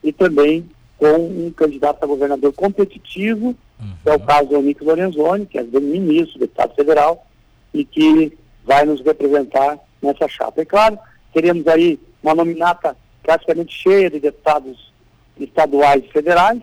e 0.03 0.13
também 0.13 0.69
com 0.99 1.47
um 1.47 1.53
candidato 1.53 2.03
a 2.03 2.07
governador 2.07 2.53
competitivo, 2.53 3.57
uhum. 3.81 3.95
que 4.03 4.11
é 4.11 4.15
o 4.15 4.21
caso 4.21 4.49
do 4.49 4.61
Nico 4.61 4.85
Lorenzoni, 4.85 5.47
que 5.47 5.59
é 5.59 5.63
ministro, 5.63 6.41
deputado 6.41 6.75
federal, 6.75 7.25
e 7.73 7.85
que 7.85 8.37
vai 8.65 8.85
nos 8.85 9.01
representar 9.01 9.79
nessa 10.03 10.29
chapa. 10.29 10.61
É 10.61 10.65
claro, 10.65 10.99
teremos 11.33 11.67
aí 11.69 12.01
uma 12.23 12.35
nominata 12.35 12.97
praticamente 13.23 13.73
cheia 13.75 14.11
de 14.11 14.19
deputados 14.19 14.93
estaduais 15.39 16.05
e 16.05 16.09
federais, 16.09 16.63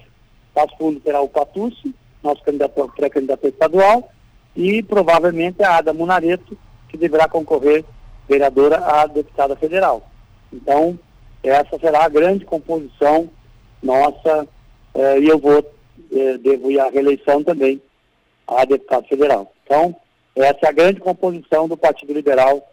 Passo 0.54 0.76
Fundo 0.78 1.00
terá 1.00 1.22
o 1.22 1.30
Patucci, 1.30 1.94
nosso 2.24 2.42
candidato 2.44 2.92
pré-candidato 2.96 3.48
estadual, 3.48 4.10
e 4.56 4.82
provavelmente 4.82 5.62
a 5.64 5.78
Ada 5.78 5.94
Munareto, 5.94 6.58
que 6.90 6.98
deverá 6.98 7.28
concorrer 7.28 7.84
vereadora 8.28 8.78
a 8.78 9.06
deputada 9.06 9.56
federal. 9.56 10.10
Então, 10.52 10.98
essa 11.44 11.78
será 11.78 12.06
a 12.06 12.10
grande 12.10 12.46
composição 12.46 13.30
nossa 13.82 14.48
eh, 14.94 15.20
e 15.20 15.28
eu 15.28 15.38
vou, 15.38 15.60
eh, 16.12 16.38
devo 16.38 16.72
ir 16.72 16.80
à 16.80 16.90
reeleição 16.90 17.44
também 17.44 17.82
a 18.48 18.64
deputado 18.66 19.08
federal. 19.08 19.54
Então, 19.64 19.96
essa 20.36 20.60
é 20.64 20.68
a 20.70 20.74
grande 20.74 21.00
composição 21.00 21.68
do 21.68 21.78
Partido 21.78 22.14
Liberal 22.14 22.72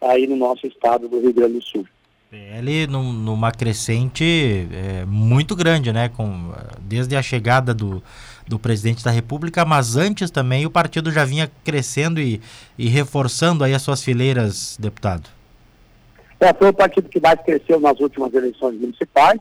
aí 0.00 0.26
no 0.26 0.36
nosso 0.36 0.66
estado 0.66 1.08
do 1.08 1.20
Rio 1.20 1.32
Grande 1.32 1.54
do 1.54 1.62
Sul. 1.62 1.86
PL 2.30 2.86
num, 2.86 3.12
numa 3.12 3.50
crescente 3.50 4.68
é, 4.70 5.04
muito 5.06 5.56
grande, 5.56 5.92
né? 5.92 6.10
Com, 6.10 6.52
desde 6.80 7.16
a 7.16 7.22
chegada 7.22 7.72
do, 7.72 8.02
do 8.46 8.58
presidente 8.58 9.02
da 9.02 9.10
República, 9.10 9.64
mas 9.64 9.96
antes 9.96 10.30
também 10.30 10.66
o 10.66 10.70
partido 10.70 11.10
já 11.10 11.24
vinha 11.24 11.50
crescendo 11.64 12.20
e, 12.20 12.40
e 12.76 12.86
reforçando 12.88 13.64
aí 13.64 13.72
as 13.72 13.80
suas 13.80 14.04
fileiras, 14.04 14.76
deputado. 14.78 15.28
É, 16.38 16.52
foi 16.52 16.68
o 16.68 16.72
partido 16.72 17.08
que 17.08 17.18
mais 17.18 17.40
cresceu 17.40 17.80
nas 17.80 17.98
últimas 17.98 18.32
eleições 18.34 18.78
municipais. 18.78 19.40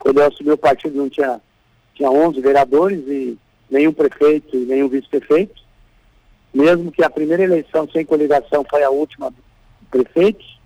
Quando 0.00 0.18
eu 0.18 0.26
assumi 0.26 0.50
o 0.50 0.58
partido 0.58 0.96
não 0.96 1.08
tinha, 1.08 1.40
tinha 1.94 2.10
11 2.10 2.40
vereadores 2.40 2.98
e 3.06 3.38
nenhum 3.70 3.92
prefeito 3.92 4.56
e 4.56 4.66
nenhum 4.66 4.88
vice-prefeito. 4.88 5.60
Mesmo 6.52 6.90
que 6.90 7.04
a 7.04 7.08
primeira 7.08 7.44
eleição 7.44 7.88
sem 7.92 8.04
coligação 8.04 8.66
foi 8.68 8.82
a 8.82 8.90
última 8.90 9.32
prefeitos 9.88 10.60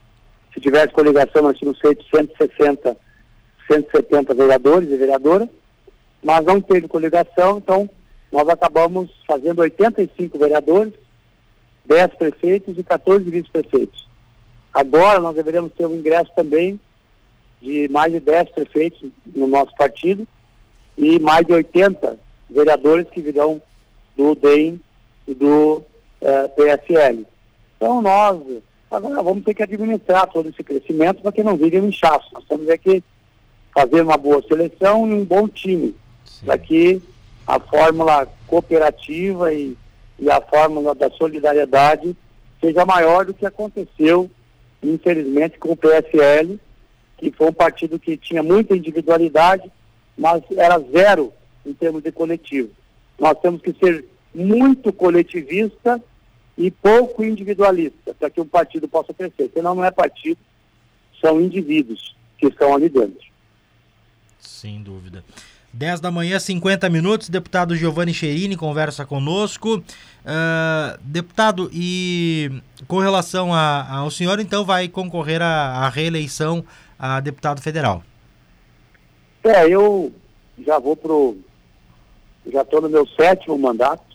se 0.55 0.61
tivesse 0.61 0.93
coligação, 0.93 1.43
nós 1.43 1.59
tínhamos 1.59 1.81
feito 1.81 2.05
160, 2.15 2.97
170 3.67 4.35
vereadores 4.35 4.89
e 4.89 4.97
vereadoras, 4.97 5.49
mas 6.23 6.45
não 6.45 6.61
teve 6.61 6.87
coligação, 6.87 7.59
então 7.59 7.91
nós 8.31 8.49
acabamos 8.49 9.11
fazendo 9.27 9.61
85 9.61 10.39
vereadores, 10.39 10.95
10 11.85 12.15
prefeitos 12.15 12.79
e 12.79 12.85
14 12.85 13.29
vice-prefeitos. 13.29 14.09
Agora 14.73 15.19
nós 15.19 15.35
deveremos 15.35 15.73
ter 15.73 15.87
um 15.87 15.95
ingresso 15.95 16.31
também 16.37 16.81
de 17.61 17.89
mais 17.89 18.13
de 18.13 18.21
10 18.21 18.51
prefeitos 18.51 19.11
no 19.35 19.47
nosso 19.47 19.75
partido 19.75 20.27
e 20.97 21.19
mais 21.19 21.47
de 21.47 21.53
80 21.53 22.19
vereadores 22.51 23.09
que 23.11 23.21
virão 23.21 23.61
do 24.17 24.35
DEM 24.35 24.81
e 25.27 25.35
do 25.35 25.83
eh, 26.21 26.49
PSL. 26.49 27.27
Então 27.77 28.01
nós 28.01 28.41
Agora 28.95 29.21
vamos 29.25 29.43
ter 29.45 29.55
que 29.55 29.63
administrar 29.65 30.29
todo 30.29 30.49
esse 30.49 30.63
crescimento 30.63 31.21
para 31.21 31.33
que 31.33 31.43
não 31.43 31.57
vire 31.57 31.81
um 31.81 31.89
inchaço. 31.89 32.29
Nós 32.33 32.45
temos 32.45 32.67
que 32.79 33.03
fazer 33.75 34.03
uma 34.03 34.17
boa 34.17 34.41
seleção 34.47 35.09
e 35.09 35.15
um 35.15 35.25
bom 35.25 35.49
time, 35.49 35.97
para 36.45 36.57
que 36.57 37.03
a 37.45 37.59
fórmula 37.59 38.29
cooperativa 38.47 39.53
e, 39.53 39.77
e 40.17 40.31
a 40.31 40.41
fórmula 40.41 40.95
da 40.95 41.11
solidariedade 41.11 42.17
seja 42.61 42.87
maior 42.87 43.25
do 43.25 43.35
que 43.35 43.45
aconteceu, 43.45 44.31
infelizmente, 44.81 45.59
com 45.59 45.73
o 45.73 45.77
PSL, 45.77 46.61
que 47.19 47.31
foi 47.31 47.49
um 47.49 47.53
partido 47.53 47.99
que 47.99 48.17
tinha 48.17 48.43
muita 48.43 48.77
individualidade, 48.77 49.71
mas 50.17 50.43
era 50.57 50.79
zero 50.79 51.33
em 51.65 51.73
termos 51.73 52.03
de 52.03 52.13
coletivo. 52.13 52.71
Nós 53.19 53.39
temos 53.41 53.63
que 53.63 53.73
ser 53.73 54.05
muito 54.35 54.93
coletivista 54.93 56.03
e 56.57 56.71
pouco 56.71 57.25
individualista, 57.25 58.15
para 58.15 58.31
que 58.31 58.41
o 58.41 58.45
partido 58.45 58.89
possa 58.89 59.13
crescer. 59.13 59.51
Senão 59.53 59.75
não 59.75 59.85
é 59.85 59.91
partido, 59.91 60.39
são 61.21 61.41
indivíduos 61.41 62.15
que 62.39 62.47
estão 62.47 62.75
ali 62.75 62.89
dentro. 62.89 63.25
Sem 64.39 64.83
dúvida. 64.83 65.25
10 65.75 66.01
da 66.01 66.11
manhã, 66.11 66.39
50 66.39 66.89
minutos, 66.89 67.29
deputado 67.29 67.75
Giovanni 67.75 68.15
Cherini 68.15 68.57
conversa 68.57 69.05
conosco. 69.05 69.79
Uh, 69.79 70.99
deputado, 71.03 71.69
e 71.73 72.63
com 72.87 72.99
relação 73.01 73.53
ao 73.53 74.09
senhor, 74.09 74.39
então 74.39 74.65
vai 74.65 74.87
concorrer 74.89 75.43
à, 75.43 75.89
reeleição 75.89 76.65
a 76.99 77.21
deputado 77.21 77.61
federal? 77.61 78.03
É, 79.43 79.69
eu 79.69 80.13
já 80.59 80.79
vou 80.79 80.97
pro. 80.97 81.37
Já 82.51 82.63
estou 82.63 82.81
no 82.83 82.89
meu 82.89 83.07
sétimo 83.09 83.59
mandato 83.59 84.15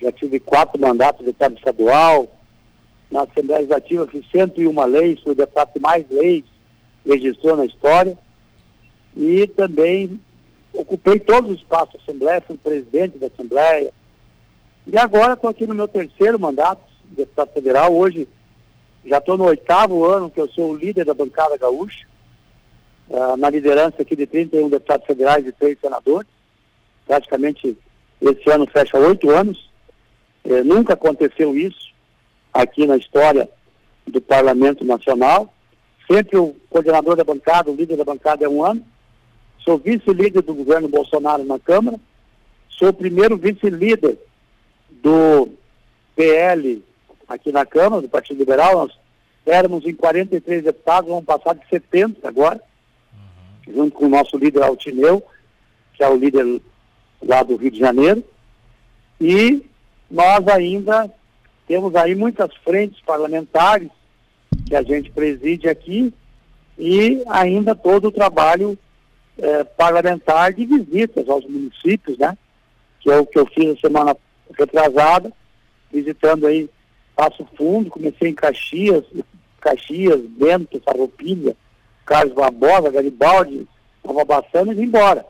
já 0.00 0.10
tive 0.10 0.40
quatro 0.40 0.80
mandatos 0.80 1.20
de 1.20 1.26
deputado 1.26 1.56
estadual, 1.56 2.26
na 3.10 3.22
Assembleia 3.22 3.60
Legislativa 3.60 4.06
fiz 4.06 4.24
101 4.30 4.84
leis, 4.86 5.20
fui 5.20 5.32
o 5.32 5.36
deputado 5.36 5.72
que 5.72 5.80
mais 5.80 6.08
leis 6.10 6.44
registrou 7.04 7.56
na 7.56 7.66
história, 7.66 8.16
e 9.16 9.46
também 9.48 10.20
ocupei 10.72 11.18
todos 11.18 11.50
os 11.50 11.58
espaços 11.58 11.94
da 11.94 12.00
Assembleia, 12.02 12.40
fui 12.40 12.56
presidente 12.56 13.18
da 13.18 13.26
Assembleia, 13.26 13.92
e 14.86 14.96
agora 14.96 15.34
estou 15.34 15.50
aqui 15.50 15.66
no 15.66 15.74
meu 15.74 15.88
terceiro 15.88 16.38
mandato, 16.38 16.82
de 17.04 17.16
deputado 17.16 17.52
federal, 17.52 17.94
hoje 17.94 18.28
já 19.04 19.18
estou 19.18 19.36
no 19.36 19.44
oitavo 19.44 20.04
ano 20.04 20.30
que 20.30 20.40
eu 20.40 20.48
sou 20.48 20.70
o 20.70 20.76
líder 20.76 21.04
da 21.04 21.14
bancada 21.14 21.56
gaúcha, 21.58 22.06
uh, 23.10 23.36
na 23.36 23.50
liderança 23.50 24.00
aqui 24.00 24.16
de 24.16 24.26
31 24.26 24.70
deputados 24.70 25.06
federais 25.06 25.46
e 25.46 25.52
três 25.52 25.78
senadores, 25.80 26.28
praticamente 27.06 27.76
esse 28.20 28.50
ano 28.50 28.66
fecha 28.66 28.98
oito 28.98 29.30
anos, 29.30 29.70
é, 30.44 30.62
nunca 30.62 30.94
aconteceu 30.94 31.56
isso 31.56 31.92
aqui 32.52 32.86
na 32.86 32.96
história 32.96 33.48
do 34.06 34.20
Parlamento 34.20 34.84
Nacional. 34.84 35.52
Sempre 36.10 36.38
o 36.38 36.56
coordenador 36.68 37.16
da 37.16 37.24
bancada, 37.24 37.70
o 37.70 37.74
líder 37.74 37.96
da 37.96 38.04
bancada 38.04 38.44
é 38.44 38.48
um 38.48 38.64
ano. 38.64 38.84
Sou 39.58 39.78
vice-líder 39.78 40.42
do 40.42 40.54
governo 40.54 40.88
Bolsonaro 40.88 41.44
na 41.44 41.58
Câmara. 41.58 41.98
Sou 42.68 42.88
o 42.88 42.94
primeiro 42.94 43.36
vice-líder 43.36 44.18
do 44.90 45.48
PL 46.16 46.82
aqui 47.28 47.52
na 47.52 47.64
Câmara, 47.64 48.02
do 48.02 48.08
Partido 48.08 48.38
Liberal. 48.38 48.74
Nós 48.74 48.92
éramos 49.46 49.84
em 49.84 49.94
43 49.94 50.64
deputados, 50.64 51.10
vamos 51.10 51.24
passar 51.24 51.54
de 51.54 51.66
70 51.68 52.26
agora. 52.26 52.60
Junto 53.72 53.92
com 53.92 54.06
o 54.06 54.10
nosso 54.10 54.36
líder 54.36 54.62
Altineu, 54.62 55.22
que 55.94 56.02
é 56.02 56.08
o 56.08 56.16
líder 56.16 56.60
lá 57.22 57.42
do 57.42 57.56
Rio 57.56 57.70
de 57.70 57.78
Janeiro. 57.78 58.24
E 59.20 59.64
nós 60.10 60.46
ainda 60.48 61.10
temos 61.66 61.94
aí 61.94 62.14
muitas 62.14 62.54
frentes 62.64 63.00
parlamentares 63.02 63.90
que 64.66 64.74
a 64.74 64.82
gente 64.82 65.10
preside 65.10 65.68
aqui 65.68 66.12
e 66.78 67.22
ainda 67.28 67.74
todo 67.74 68.08
o 68.08 68.12
trabalho 68.12 68.78
eh, 69.38 69.64
parlamentar 69.64 70.52
de 70.52 70.64
visitas 70.64 71.28
aos 71.28 71.44
municípios, 71.46 72.18
né? 72.18 72.36
Que 73.00 73.10
é 73.10 73.18
o 73.18 73.26
que 73.26 73.38
eu 73.38 73.46
fiz 73.46 73.76
a 73.76 73.80
semana 73.80 74.16
retrasada, 74.58 75.32
visitando 75.92 76.46
aí 76.46 76.68
Passo 77.14 77.46
Fundo, 77.56 77.90
comecei 77.90 78.30
em 78.30 78.34
Caxias, 78.34 79.04
Caxias, 79.60 80.20
Bento, 80.20 80.80
Farroupilha, 80.84 81.54
Carlos 82.10 82.34
Barbosa, 82.34 82.90
Garibaldi, 82.90 83.68
Nova 84.04 84.24
Bassana 84.24 84.74
e 84.74 84.82
embora. 84.82 85.24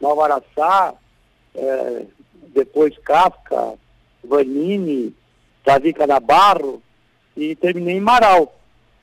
Nova 0.00 0.24
Araçá, 0.24 0.92
eh, 1.54 2.06
depois 2.52 2.98
Kafka, 2.98 3.74
Vanini, 4.24 5.14
Davi 5.64 5.92
Canabarro 5.92 6.82
e 7.36 7.54
terminei 7.54 7.98
em 7.98 8.00
Marau. 8.00 8.52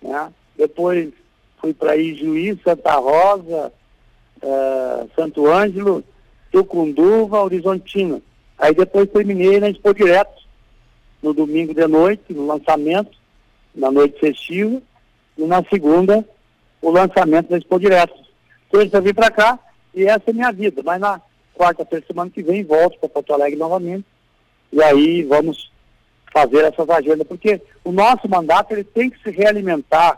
Né? 0.01 0.29
Depois 0.57 1.13
fui 1.61 1.73
para 1.73 1.95
Ijuí, 1.95 2.59
Santa 2.65 2.95
Rosa, 2.95 3.71
uh, 4.43 5.09
Santo 5.15 5.47
Ângelo, 5.47 6.03
Tucunduva, 6.51 7.43
Horizontina. 7.43 8.21
Aí 8.57 8.75
depois 8.75 9.09
terminei 9.09 9.57
na 9.59 9.69
Expo 9.69 9.93
Direto, 9.93 10.41
no 11.23 11.33
domingo 11.33 11.73
de 11.73 11.87
noite, 11.87 12.33
no 12.33 12.45
lançamento, 12.45 13.17
na 13.73 13.89
noite 13.89 14.19
festiva, 14.19 14.81
e 15.37 15.43
na 15.43 15.63
segunda, 15.63 16.25
o 16.81 16.89
lançamento 16.89 17.49
da 17.49 17.57
Expo 17.57 17.79
Direto. 17.79 18.13
Então 18.67 18.81
eu 18.81 19.01
vim 19.01 19.13
para 19.13 19.29
cá 19.29 19.59
e 19.93 20.05
essa 20.05 20.23
é 20.27 20.33
minha 20.33 20.51
vida. 20.51 20.81
Mas 20.83 20.99
na 20.99 21.21
quarta-feira, 21.55 22.05
semana 22.05 22.31
que 22.31 22.41
vem, 22.41 22.63
volto 22.63 22.97
para 22.99 23.09
Porto 23.09 23.33
Alegre 23.33 23.59
novamente 23.59 24.05
e 24.71 24.81
aí 24.81 25.23
vamos 25.23 25.71
fazer 26.33 26.63
essas 26.63 26.89
agendas, 26.89 27.27
porque 27.27 27.61
o 27.83 27.91
nosso 27.91 28.27
mandato 28.29 28.71
ele 28.71 28.85
tem 28.85 29.09
que 29.09 29.21
se 29.21 29.29
realimentar 29.31 30.17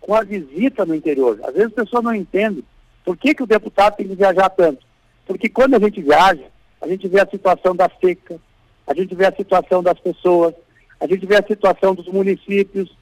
com 0.00 0.14
a 0.14 0.22
visita 0.22 0.84
no 0.84 0.94
interior. 0.94 1.40
Às 1.42 1.54
vezes 1.54 1.72
a 1.72 1.82
pessoa 1.82 2.02
não 2.02 2.14
entende 2.14 2.62
por 3.04 3.16
que, 3.16 3.34
que 3.34 3.42
o 3.42 3.46
deputado 3.46 3.96
tem 3.96 4.06
que 4.06 4.14
viajar 4.14 4.50
tanto. 4.50 4.84
Porque 5.26 5.48
quando 5.48 5.74
a 5.74 5.78
gente 5.78 6.02
viaja, 6.02 6.44
a 6.80 6.86
gente 6.86 7.08
vê 7.08 7.20
a 7.20 7.26
situação 7.26 7.74
da 7.74 7.90
seca, 8.00 8.38
a 8.86 8.94
gente 8.94 9.14
vê 9.14 9.26
a 9.26 9.34
situação 9.34 9.82
das 9.82 9.98
pessoas, 9.98 10.54
a 11.00 11.06
gente 11.06 11.26
vê 11.26 11.36
a 11.36 11.46
situação 11.46 11.94
dos 11.94 12.06
municípios, 12.06 12.94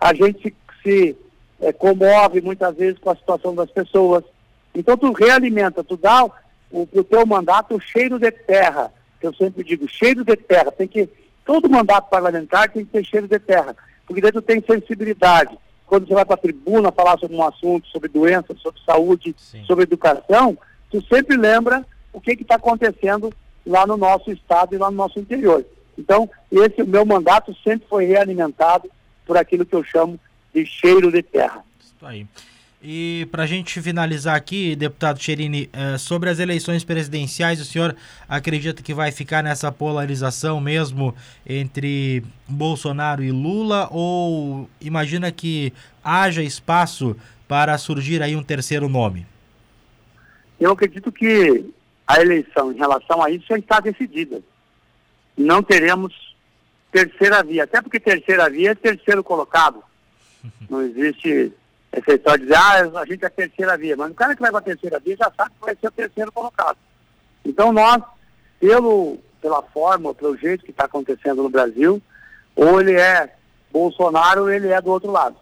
a 0.00 0.14
gente 0.14 0.54
se 0.82 1.16
é, 1.60 1.72
comove 1.72 2.40
muitas 2.40 2.74
vezes 2.76 2.98
com 2.98 3.10
a 3.10 3.16
situação 3.16 3.54
das 3.54 3.70
pessoas. 3.70 4.24
Então 4.74 4.96
tu 4.96 5.12
realimenta, 5.12 5.82
tu 5.82 5.96
dá 5.96 6.24
o, 6.24 6.30
o 6.70 7.04
teu 7.04 7.26
mandato 7.26 7.74
o 7.74 7.80
cheiro 7.80 8.18
de 8.18 8.30
terra, 8.30 8.92
eu 9.22 9.34
sempre 9.34 9.64
digo, 9.64 9.88
cheiro 9.88 10.24
de 10.24 10.36
terra. 10.36 10.70
Tem 10.70 10.86
que, 10.86 11.08
todo 11.44 11.68
mandato 11.68 12.08
parlamentar 12.08 12.70
tem 12.70 12.84
que 12.84 12.92
ter 12.92 13.04
cheiro 13.04 13.26
de 13.26 13.38
terra, 13.38 13.74
porque 14.06 14.20
daí 14.20 14.32
tu 14.32 14.42
tem 14.42 14.62
sensibilidade. 14.62 15.56
Quando 15.86 16.06
você 16.06 16.14
vai 16.14 16.24
para 16.24 16.34
a 16.34 16.38
tribuna 16.38 16.90
falar 16.90 17.18
sobre 17.18 17.36
um 17.36 17.44
assunto, 17.44 17.86
sobre 17.88 18.08
doença, 18.08 18.54
sobre 18.56 18.80
saúde, 18.84 19.34
Sim. 19.38 19.64
sobre 19.64 19.84
educação, 19.84 20.58
tu 20.90 21.02
sempre 21.06 21.36
lembra 21.36 21.86
o 22.12 22.20
que 22.20 22.32
está 22.32 22.56
acontecendo 22.56 23.32
lá 23.64 23.86
no 23.86 23.96
nosso 23.96 24.30
estado 24.30 24.74
e 24.74 24.78
lá 24.78 24.90
no 24.90 24.96
nosso 24.96 25.18
interior. 25.18 25.64
Então, 25.98 26.28
esse 26.50 26.82
meu 26.82 27.04
mandato 27.04 27.54
sempre 27.62 27.88
foi 27.88 28.04
realimentado 28.04 28.90
por 29.24 29.36
aquilo 29.36 29.64
que 29.64 29.74
eu 29.74 29.82
chamo 29.82 30.18
de 30.56 30.64
cheiro 30.64 31.12
de 31.12 31.22
terra. 31.22 31.62
Isso 31.78 32.06
aí. 32.06 32.26
E 32.82 33.26
para 33.30 33.42
a 33.42 33.46
gente 33.46 33.80
finalizar 33.82 34.36
aqui, 34.36 34.74
deputado 34.76 35.20
Cherini, 35.20 35.68
eh, 35.72 35.98
sobre 35.98 36.30
as 36.30 36.38
eleições 36.38 36.84
presidenciais, 36.84 37.60
o 37.60 37.64
senhor 37.64 37.96
acredita 38.28 38.82
que 38.82 38.94
vai 38.94 39.10
ficar 39.12 39.42
nessa 39.42 39.70
polarização 39.72 40.60
mesmo 40.60 41.14
entre 41.46 42.22
Bolsonaro 42.48 43.22
e 43.22 43.30
Lula 43.30 43.88
ou 43.90 44.68
imagina 44.80 45.32
que 45.32 45.72
haja 46.02 46.42
espaço 46.42 47.16
para 47.48 47.76
surgir 47.76 48.22
aí 48.22 48.36
um 48.36 48.42
terceiro 48.42 48.88
nome? 48.88 49.26
Eu 50.58 50.72
acredito 50.72 51.10
que 51.12 51.66
a 52.06 52.20
eleição 52.20 52.72
em 52.72 52.76
relação 52.76 53.22
a 53.22 53.30
isso 53.30 53.46
já 53.48 53.58
está 53.58 53.80
decidida. 53.80 54.40
Não 55.36 55.62
teremos 55.62 56.14
terceira 56.92 57.42
via, 57.42 57.64
até 57.64 57.82
porque 57.82 58.00
terceira 58.00 58.48
via 58.48 58.70
é 58.70 58.74
terceiro 58.74 59.22
colocado. 59.24 59.82
Não 60.68 60.82
existe 60.82 61.52
essa 61.92 62.14
história 62.14 62.38
de 62.38 62.44
dizer, 62.44 62.58
ah, 62.58 63.00
a 63.00 63.06
gente 63.06 63.24
é 63.24 63.26
a 63.26 63.30
terceira 63.30 63.76
via, 63.76 63.96
mas 63.96 64.10
o 64.10 64.14
cara 64.14 64.34
que 64.34 64.42
vai 64.42 64.50
para 64.50 64.60
a 64.60 64.62
terceira 64.62 64.98
via 64.98 65.16
já 65.16 65.32
sabe 65.36 65.50
que 65.58 65.64
vai 65.64 65.76
ser 65.76 65.88
o 65.88 65.92
terceiro 65.92 66.32
colocado. 66.32 66.76
Então 67.44 67.72
nós, 67.72 68.02
pelo, 68.60 69.18
pela 69.40 69.62
forma, 69.62 70.14
pelo 70.14 70.36
jeito 70.36 70.64
que 70.64 70.70
está 70.70 70.84
acontecendo 70.84 71.42
no 71.42 71.48
Brasil, 71.48 72.02
ou 72.54 72.80
ele 72.80 72.94
é 72.94 73.32
Bolsonaro 73.72 74.42
ou 74.42 74.50
ele 74.50 74.68
é 74.68 74.80
do 74.80 74.90
outro 74.90 75.10
lado. 75.10 75.36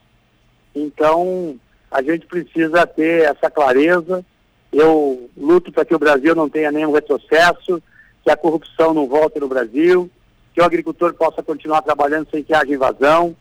Então 0.75 1.59
a 1.91 2.03
gente 2.03 2.27
precisa 2.27 2.87
ter 2.87 3.23
essa 3.23 3.51
clareza. 3.51 4.25
Eu 4.73 5.31
luto 5.37 5.71
para 5.71 5.85
que 5.85 5.95
o 5.95 5.99
Brasil 5.99 6.35
não 6.35 6.49
tenha 6.49 6.73
nenhum 6.73 6.93
retrocesso, 6.93 7.81
que 8.23 8.31
a 8.31 8.37
corrupção 8.37 8.93
não 8.93 9.07
volte 9.07 9.39
no 9.39 9.47
Brasil, 9.47 10.11
que 10.53 10.61
o 10.61 10.65
agricultor 10.65 11.15
possa 11.15 11.43
continuar 11.43 11.83
trabalhando 11.83 12.29
sem 12.31 12.43
que 12.43 12.53
haja 12.53 12.73
invasão, 12.73 13.37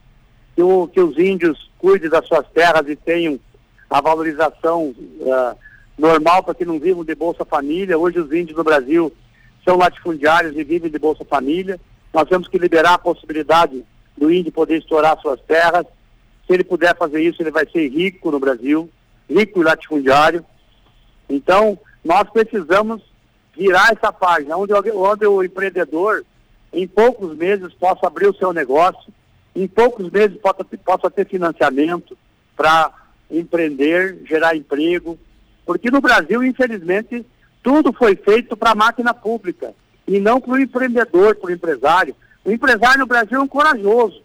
que, 0.55 0.61
o, 0.61 0.87
que 0.87 1.01
os 1.01 1.17
índios 1.17 1.69
cuidem 1.77 2.09
das 2.09 2.27
suas 2.27 2.47
terras 2.49 2.87
e 2.87 2.95
tenham 2.95 3.39
a 3.89 4.01
valorização 4.01 4.87
uh, 4.89 5.57
normal 5.97 6.43
para 6.43 6.55
que 6.55 6.65
não 6.65 6.79
vivam 6.79 7.03
de 7.03 7.15
Bolsa 7.15 7.45
Família. 7.45 7.97
Hoje 7.97 8.19
os 8.19 8.31
índios 8.31 8.57
no 8.57 8.63
Brasil 8.63 9.11
são 9.63 9.77
latifundiários 9.77 10.55
e 10.57 10.63
vivem 10.63 10.89
de 10.89 10.99
Bolsa 10.99 11.23
Família. 11.25 11.79
Nós 12.13 12.27
temos 12.27 12.47
que 12.47 12.57
liberar 12.57 12.95
a 12.95 12.99
possibilidade 12.99 13.83
do 14.17 14.31
índio 14.31 14.51
poder 14.51 14.77
explorar 14.77 15.17
suas 15.19 15.39
terras. 15.41 15.85
Se 16.45 16.53
ele 16.53 16.63
puder 16.63 16.95
fazer 16.97 17.21
isso, 17.21 17.41
ele 17.41 17.51
vai 17.51 17.67
ser 17.69 17.87
rico 17.87 18.29
no 18.31 18.39
Brasil, 18.39 18.89
rico 19.29 19.61
e 19.61 19.63
latifundiário. 19.63 20.45
Então, 21.29 21.79
nós 22.03 22.29
precisamos 22.29 23.01
virar 23.55 23.91
essa 23.91 24.11
página, 24.11 24.57
onde, 24.57 24.73
onde 24.73 25.25
o 25.25 25.43
empreendedor, 25.43 26.25
em 26.71 26.87
poucos 26.87 27.35
meses, 27.37 27.73
possa 27.73 28.07
abrir 28.07 28.27
o 28.27 28.35
seu 28.35 28.51
negócio, 28.51 29.13
em 29.55 29.67
poucos 29.67 30.09
meses 30.09 30.37
possa, 30.37 30.65
possa 30.83 31.11
ter 31.11 31.27
financiamento 31.27 32.17
para 32.55 32.91
empreender, 33.29 34.19
gerar 34.25 34.55
emprego, 34.55 35.17
porque 35.65 35.89
no 35.89 36.01
Brasil, 36.01 36.43
infelizmente, 36.43 37.25
tudo 37.61 37.93
foi 37.93 38.15
feito 38.15 38.57
para 38.57 38.71
a 38.71 38.75
máquina 38.75 39.13
pública 39.13 39.73
e 40.07 40.19
não 40.19 40.39
para 40.39 40.53
o 40.53 40.59
empreendedor, 40.59 41.35
para 41.35 41.49
o 41.49 41.53
empresário. 41.53 42.15
O 42.43 42.51
empresário 42.51 42.99
no 42.99 43.05
Brasil 43.05 43.39
é 43.39 43.41
um 43.41 43.47
corajoso, 43.47 44.21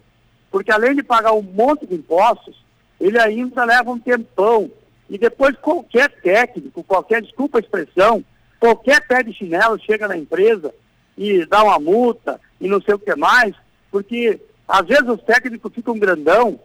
porque 0.51 0.71
além 0.71 0.95
de 0.95 1.03
pagar 1.03 1.31
um 1.33 1.41
monte 1.41 1.85
de 1.85 1.95
impostos, 1.95 2.63
ele 2.99 3.17
ainda 3.17 3.63
leva 3.63 3.91
um 3.91 3.99
tempão. 3.99 4.69
E 5.09 5.17
depois 5.17 5.55
qualquer 5.55 6.09
técnico, 6.21 6.83
qualquer, 6.83 7.21
desculpa 7.21 7.57
a 7.57 7.61
expressão, 7.61 8.23
qualquer 8.59 9.07
pé 9.07 9.23
de 9.23 9.33
chinelo 9.33 9.79
chega 9.79 10.07
na 10.07 10.17
empresa 10.17 10.73
e 11.17 11.45
dá 11.45 11.63
uma 11.63 11.79
multa 11.79 12.39
e 12.59 12.67
não 12.67 12.81
sei 12.81 12.93
o 12.93 12.99
que 12.99 13.15
mais, 13.15 13.55
porque 13.89 14.39
às 14.69 14.85
vezes 14.85 15.09
os 15.09 15.21
técnicos 15.23 15.73
ficam 15.73 15.97
grandão 15.97 16.59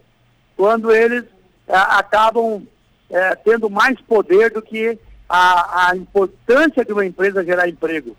quando 0.55 0.91
eles 0.91 1.25
é, 1.67 1.75
acabam 1.75 2.63
é, 3.09 3.35
tendo 3.35 3.67
mais 3.67 3.99
poder 4.01 4.51
do 4.51 4.61
que 4.61 4.97
a, 5.27 5.89
a, 5.89 5.95
importância 5.95 6.85
de 6.85 6.93
uma 6.93 7.03
empresa 7.03 7.43
gerar 7.43 7.67
emprego, 7.67 8.15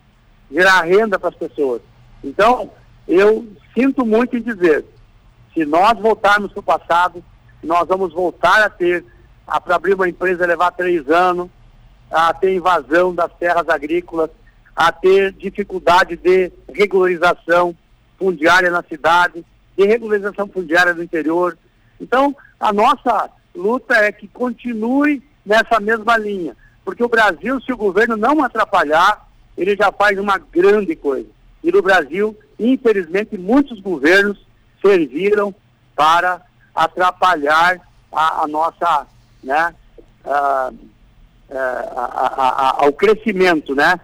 gerar 0.51 0.83
renda 0.83 1.21
para 1.21 1.29
as 1.29 1.37
pessoas. 1.37 1.81
Então, 2.25 2.73
eu 3.07 3.47
sinto 3.73 4.05
muito 4.05 4.37
em 4.37 4.43
dizer, 4.43 4.85
se 5.55 5.65
nós 5.65 5.97
voltarmos 6.01 6.51
para 6.51 6.61
o 6.61 6.65
passado, 6.65 7.25
nós 7.63 7.87
vamos 7.87 8.13
voltar 8.13 8.63
a 8.63 8.69
ter, 8.69 9.05
para 9.65 9.77
abrir 9.77 9.95
uma 9.95 10.09
empresa 10.09 10.47
levar 10.47 10.73
três 10.73 11.09
anos, 11.09 11.49
a 12.11 12.35
ter 12.35 12.57
invasão 12.57 13.15
das 13.15 13.33
terras 13.35 13.69
agrícolas, 13.69 14.31
a 14.75 14.91
ter 14.91 15.33
dificuldade 15.33 16.17
de 16.17 16.51
regularização 16.75 17.77
fundiária 18.19 18.71
na 18.71 18.83
cidade, 18.83 19.45
de 19.77 19.85
regularização 19.85 20.49
fundiária 20.49 20.95
do 20.95 21.03
interior. 21.03 21.57
Então, 22.01 22.35
a 22.59 22.73
nossa 22.73 23.31
luta 23.55 23.95
é 23.97 24.11
que 24.13 24.29
continue 24.29 25.23
nessa 25.45 25.79
mesma 25.81 26.17
linha, 26.17 26.57
porque 26.85 27.03
o 27.03 27.09
Brasil, 27.09 27.61
se 27.61 27.73
o 27.73 27.77
governo 27.77 28.17
não 28.17 28.43
atrapalhar, 28.43 29.27
ele 29.57 29.77
já 29.77 29.91
faz 29.93 30.19
uma 30.19 30.39
grande 30.39 30.95
coisa. 30.97 31.29
E 31.63 31.73
no 31.73 31.83
Brasil, 31.83 32.37
infelizmente, 32.59 33.37
muitos 33.39 33.81
governos 33.81 34.39
serviram 34.81 35.55
para 35.95 36.43
atrapalhar 36.75 37.81
a, 38.13 38.43
a 38.43 38.47
nossa, 38.47 39.07
né, 39.43 39.75
a, 40.25 40.71
ao 42.85 42.93
crescimento, 42.93 43.75
né? 43.75 43.99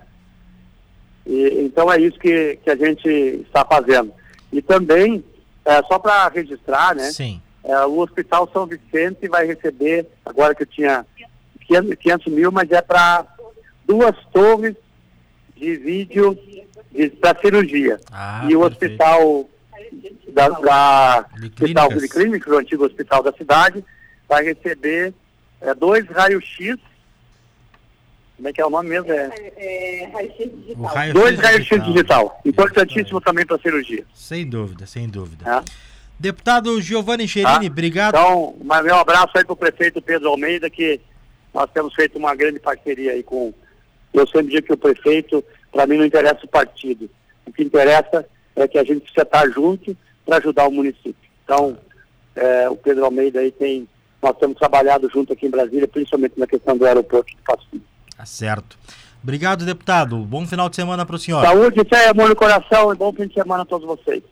E, 1.27 1.61
então 1.65 1.93
é 1.93 2.01
isso 2.01 2.19
que, 2.19 2.59
que 2.65 2.71
a 2.71 2.77
gente 2.77 3.09
está 3.09 3.65
fazendo. 3.65 4.13
E 4.53 4.61
também 4.61 5.25
é, 5.65 5.83
só 5.85 5.99
para 5.99 6.29
registrar, 6.29 6.95
né? 6.95 7.11
Sim. 7.11 7.41
É, 7.65 7.85
o 7.87 7.99
Hospital 7.99 8.49
São 8.53 8.67
Vicente 8.67 9.29
vai 9.29 9.47
receber, 9.47 10.09
agora 10.25 10.55
que 10.55 10.65
eu 10.65 10.67
tinha 10.67 11.07
500 11.97 12.33
mil, 12.33 12.51
mas 12.51 12.71
é 12.71 12.83
para 12.83 13.25
duas 13.87 14.17
torres 14.33 14.75
de 15.57 15.77
vídeo 15.77 16.37
para 17.21 17.41
cirurgia. 17.41 18.01
Ah, 18.11 18.47
e 18.49 18.57
o 18.57 18.61
perfeito. 18.61 18.95
hospital 18.95 19.49
da, 20.29 20.49
da 20.49 21.27
hospital 21.45 21.89
clínicas, 21.89 22.53
o 22.53 22.59
antigo 22.59 22.85
hospital 22.85 23.23
da 23.23 23.33
cidade, 23.33 23.85
vai 24.29 24.45
receber 24.45 25.15
é, 25.61 25.75
dois 25.75 26.07
raios-x. 26.09 26.77
Como 28.43 28.49
é 28.49 28.53
que 28.53 28.61
é 28.61 28.67
o 28.67 28.71
nome 28.71 28.89
mesmo? 28.89 29.13
É, 29.13 29.53
É, 29.57 30.11
raio-x 30.13 30.47
O 30.47 30.57
digital. 30.57 30.85
raio 30.87 31.15
dois 31.15 31.39
raios-x 31.39 31.85
digital. 31.85 32.41
Importantíssimo 32.45 33.21
também 33.21 33.47
para 33.47 33.57
cirurgia. 33.59 34.05
Sem 34.13 34.45
dúvida, 34.45 34.85
sem 34.85 35.09
dúvida. 35.09 35.45
né? 35.49 35.65
Deputado 36.19 36.81
Giovanni 36.83 37.29
Cherini, 37.29 37.67
Tá? 37.67 37.73
obrigado. 37.73 38.17
Então, 38.17 38.57
mas 38.65 38.85
meu 38.85 38.97
abraço 38.97 39.31
aí 39.37 39.45
para 39.45 39.53
o 39.53 39.57
prefeito 39.57 40.03
Pedro 40.03 40.29
Almeida, 40.29 40.69
que 40.69 41.01
nós 41.55 41.71
temos 41.73 41.95
feito 41.95 42.19
uma 42.19 42.35
grande 42.35 42.59
parceria 42.59 43.13
aí 43.13 43.23
com. 43.23 43.55
Eu 44.13 44.27
sempre 44.27 44.49
digo 44.49 44.67
que 44.67 44.73
o 44.73 44.77
prefeito, 44.77 45.45
para 45.71 45.87
mim, 45.87 45.99
não 45.99 46.05
interessa 46.05 46.45
o 46.45 46.49
partido. 46.49 47.09
O 47.47 47.53
que 47.53 47.63
interessa 47.63 48.27
é 48.57 48.67
que 48.67 48.77
a 48.77 48.83
gente 48.83 49.03
precisa 49.03 49.23
estar 49.23 49.49
junto 49.51 49.97
para 50.27 50.39
ajudar 50.39 50.67
o 50.67 50.73
município. 50.73 51.15
Então, 51.45 51.79
é, 52.35 52.69
o 52.69 52.75
Pedro 52.75 53.05
Almeida 53.05 53.39
aí 53.39 53.53
tem. 53.53 53.87
Nós 54.21 54.37
temos 54.39 54.57
trabalhado 54.59 55.09
junto 55.13 55.33
aqui 55.33 55.47
em 55.47 55.51
Brasília, 55.51 55.87
principalmente 55.87 56.35
na 56.37 56.47
questão 56.49 56.77
do 56.77 56.85
aeroporto 56.85 57.31
de 57.31 57.37
Passo. 57.45 57.69
Tá 58.23 58.27
certo. 58.27 58.79
Obrigado, 59.21 59.65
deputado. 59.65 60.17
Bom 60.19 60.47
final 60.47 60.69
de 60.69 60.77
semana 60.77 61.05
para 61.05 61.17
o 61.17 61.19
senhor. 61.19 61.45
Saúde, 61.45 61.83
fé, 61.89 62.09
amor 62.09 62.29
no 62.29 62.37
coração 62.37 62.93
e 62.93 62.97
bom 62.97 63.13
fim 63.13 63.27
de 63.27 63.35
semana 63.35 63.65
a 63.65 63.67
todos 63.67 63.85
vocês. 63.85 64.23